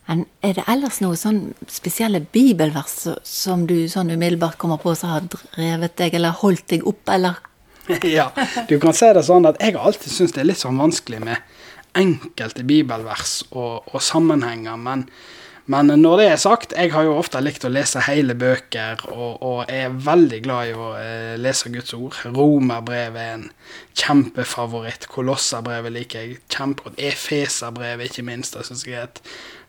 Men 0.06 0.22
er 0.46 0.54
det 0.58 0.64
ellers 0.70 1.00
noen 1.02 1.18
sånn 1.18 1.40
spesielle 1.70 2.20
bibelvers 2.34 2.94
som 3.26 3.66
du 3.70 3.88
sånn 3.90 4.12
umiddelbart 4.14 4.58
kommer 4.58 4.78
på 4.82 4.94
som 4.98 5.14
har 5.14 5.26
drevet 5.30 5.96
deg, 5.98 6.18
eller 6.18 6.34
holdt 6.42 6.68
deg 6.74 6.86
opp, 6.86 7.02
eller? 7.10 7.40
ja, 8.18 8.30
du 8.68 8.78
kan 8.82 8.94
se 8.94 9.12
det 9.14 9.22
sånn 9.26 9.46
at 9.46 9.58
jeg 9.62 9.74
har 9.76 9.86
alltid 9.86 10.10
syntes 10.10 10.34
det 10.34 10.42
er 10.42 10.50
litt 10.50 10.62
sånn 10.62 10.78
vanskelig 10.78 11.22
med 11.22 11.54
enkelte 11.96 12.66
bibelvers 12.66 13.40
og, 13.52 13.86
og 13.90 14.02
sammenhenger, 14.02 14.78
men 14.78 15.06
men 15.66 15.90
når 15.98 16.20
det 16.20 16.26
er 16.30 16.38
sagt, 16.38 16.74
jeg 16.78 16.92
har 16.94 17.06
jo 17.08 17.16
ofte 17.18 17.40
likt 17.42 17.64
å 17.66 17.70
lese 17.72 18.04
hele 18.06 18.36
bøker, 18.38 19.00
og, 19.10 19.42
og 19.42 19.72
er 19.72 19.90
veldig 19.90 20.38
glad 20.44 20.70
i 20.70 20.76
å 20.78 20.92
eh, 21.00 21.34
lese 21.42 21.72
Guds 21.74 21.94
ord. 21.96 22.14
Romerbrevet 22.36 23.18
er 23.18 23.32
en 23.34 23.48
kjempefavoritt. 23.98 25.08
Kolosserbrevet 25.10 25.94
liker 25.96 26.22
jeg 26.22 26.38
kjempegodt. 26.54 27.00
Efeserbrevet, 27.02 28.12
ikke 28.12 28.26
minst. 28.28 28.54
Det 28.54 28.62
syns 28.68 28.86
jeg 28.86 28.94
er 29.00 29.08
et 29.08 29.20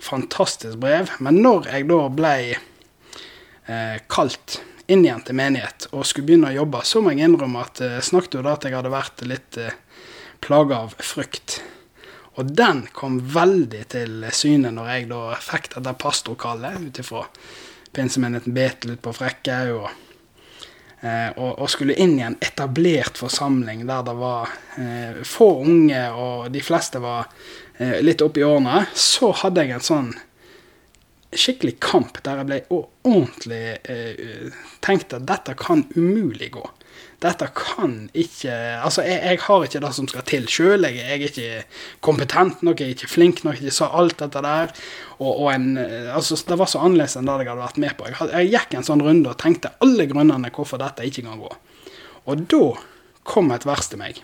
fantastisk 0.05 0.77
brev. 0.83 1.09
Men 1.17 1.41
når 1.41 1.71
jeg 1.71 1.87
da 1.89 2.01
ble 2.13 2.35
eh, 2.53 3.97
kalt 4.13 4.59
inn 4.87 5.01
igjen 5.03 5.23
til 5.25 5.35
menighet 5.39 5.89
og 5.91 6.05
skulle 6.07 6.29
begynne 6.29 6.51
å 6.51 6.59
jobbe, 6.61 6.83
så 6.87 7.01
må 7.01 7.15
jeg 7.15 7.25
innrømme 7.25 7.65
at 7.65 7.81
eh, 7.83 7.97
snakket 8.05 8.37
jo 8.37 8.45
da 8.45 8.53
at 8.55 8.69
jeg 8.69 8.77
hadde 8.77 8.93
vært 8.93 9.25
litt 9.27 9.59
eh, 9.61 9.73
plaga 10.45 10.83
av 10.85 10.95
frykt. 11.01 11.59
Og 12.37 12.51
den 12.53 12.83
kom 12.93 13.17
veldig 13.33 13.83
til 13.89 14.25
syne 14.35 14.69
når 14.73 14.91
jeg 14.91 15.07
da 15.09 15.21
fikk 15.41 15.71
dette 15.73 15.93
pastorkallet 15.97 16.83
ut 16.85 16.99
ifra 17.01 17.23
pinsemenigheten 17.97 18.53
Betel 18.53 18.93
ute 18.93 19.01
på 19.01 19.13
Frekkhaug. 19.17 19.71
Og, 19.79 19.89
eh, 21.01 21.31
og, 21.33 21.55
og, 21.55 21.65
skulle 21.73 21.97
inn 21.97 22.13
i 22.19 22.25
en 22.27 22.37
etablert 22.37 23.17
forsamling 23.17 23.87
der 23.89 24.05
det 24.05 24.15
var 24.19 24.53
eh, 24.77 25.23
få 25.25 25.49
unge, 25.65 26.03
og 26.13 26.51
de 26.53 26.61
fleste 26.61 27.01
var 27.01 27.25
eh, 27.79 27.97
litt 28.05 28.21
oppi 28.21 28.45
årene, 28.45 28.85
så 28.93 29.33
hadde 29.41 29.65
jeg 29.65 29.79
en 29.79 29.87
sånn 29.89 30.13
skikkelig 31.33 31.75
kamp 31.83 32.21
der 32.23 32.39
jeg 32.39 32.49
ble 32.49 32.61
ordentlig 32.71 33.63
eh, 33.89 34.53
tenkt 34.85 35.17
at 35.17 35.25
dette 35.27 35.57
kan 35.59 35.87
umulig 35.97 36.53
gå 36.53 36.63
dette 37.23 37.47
kan 37.57 37.93
ikke 38.13 38.53
Altså, 38.85 39.01
jeg, 39.01 39.21
jeg 39.23 39.39
har 39.41 39.63
ikke 39.65 39.81
det 39.81 39.93
som 39.97 40.07
skal 40.09 40.25
til 40.29 40.43
sjøl. 40.51 40.85
Jeg, 40.85 40.97
jeg, 40.99 41.15
er 41.15 41.23
ikke 41.31 42.01
kompetent 42.05 42.61
nok, 42.65 42.81
jeg 42.81 42.91
er 42.91 42.97
ikke 42.97 43.09
flink 43.09 43.41
nok, 43.45 43.61
jeg 43.63 43.73
sa 43.73 43.89
alt 43.97 44.19
dette 44.21 44.43
der. 44.45 44.73
Og, 45.17 45.31
og 45.31 45.47
en, 45.53 45.71
altså, 46.13 46.37
det 46.47 46.59
var 46.61 46.69
så 46.69 46.83
annerledes 46.85 47.17
enn 47.17 47.29
det 47.29 47.39
jeg 47.41 47.49
hadde 47.49 47.63
vært 47.63 47.81
med 47.81 47.97
på. 47.97 48.11
Jeg, 48.11 48.29
jeg 48.35 48.53
gikk 48.53 48.77
en 48.77 48.87
sånn 48.91 49.01
runde 49.05 49.33
og 49.33 49.41
tenkte 49.41 49.73
alle 49.83 50.05
grunnene 50.09 50.53
hvorfor 50.53 50.81
dette 50.81 51.09
ikke 51.09 51.25
kan 51.25 51.41
gå. 51.41 51.51
Og 52.27 52.45
da 52.53 52.63
kom 53.27 53.51
et 53.55 53.65
vers 53.65 53.89
til 53.89 54.01
meg 54.03 54.21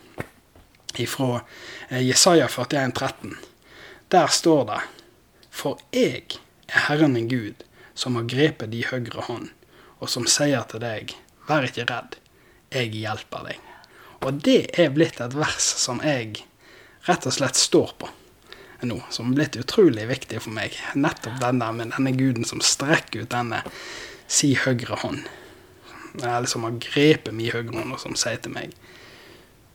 ifra 1.02 1.42
eh, 1.90 2.04
Jesaja 2.06 2.46
41, 2.46 2.94
13. 2.94 3.38
Der 4.14 4.30
står 4.30 4.66
det 4.70 4.82
For 5.50 5.82
jeg 5.96 6.38
er 6.70 6.90
Herren 6.90 7.18
din 7.18 7.30
Gud, 7.32 7.66
som 7.98 8.20
har 8.20 8.30
grepet 8.30 8.70
de 8.74 8.86
høyre 8.86 9.26
hånd, 9.26 9.50
og 9.98 10.10
som 10.10 10.30
sier 10.30 10.66
til 10.70 10.82
deg, 10.84 11.16
vær 11.50 11.66
ikke 11.66 11.90
redd 11.90 12.20
'Jeg 12.74 12.92
hjelper 12.94 13.48
deg'. 13.48 13.70
Og 14.24 14.42
det 14.44 14.80
er 14.80 14.90
blitt 14.90 15.22
et 15.22 15.36
vers 15.36 15.64
som 15.78 16.02
jeg 16.04 16.46
rett 17.06 17.26
og 17.28 17.34
slett 17.34 17.60
står 17.60 17.96
på 18.00 18.10
nå, 18.84 19.00
som 19.10 19.32
er 19.32 19.38
blitt 19.38 19.58
utrolig 19.60 20.08
viktig 20.10 20.42
for 20.44 20.56
meg. 20.56 20.76
Nettopp 20.96 21.40
den 21.42 21.62
der 21.62 21.72
med 21.76 21.94
denne 21.96 22.14
guden 22.18 22.48
som 22.48 22.62
strekker 22.64 23.24
ut 23.24 23.32
denne 23.32 23.62
si 24.28 24.54
høyre 24.60 25.00
hånd. 25.04 25.24
Eller 26.22 26.50
som 26.50 26.66
har 26.68 26.78
grepet 26.84 27.34
min 27.34 27.52
høyre 27.54 27.72
hånd, 27.74 27.96
og 27.96 28.02
som 28.02 28.16
sier 28.20 28.42
til 28.44 28.56
meg 28.56 28.76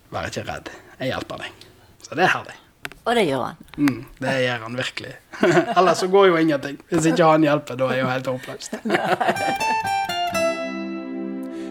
'Vær 0.09 0.31
ikke 0.31 0.47
redd, 0.49 0.71
jeg 1.01 1.13
hjelper 1.13 1.45
deg'. 1.45 1.69
Så 2.03 2.15
det 2.15 2.25
er 2.25 2.33
herlig. 2.33 2.57
Og 3.05 3.15
det 3.15 3.25
gjør 3.27 3.45
han. 3.45 3.57
Mm, 3.77 4.07
det 4.21 4.35
gjør 4.45 4.59
han 4.63 4.77
virkelig. 4.77 5.13
Ellers 5.77 5.99
så 5.99 6.09
går 6.09 6.27
jo 6.27 6.37
ingenting. 6.37 6.81
Hvis 6.89 7.07
ikke 7.07 7.25
han 7.25 7.43
hjelper, 7.43 7.77
da 7.77 7.85
er 7.85 7.95
jeg 7.97 8.03
jo 8.05 8.09
helt 8.09 8.27
håpløst. 8.27 8.81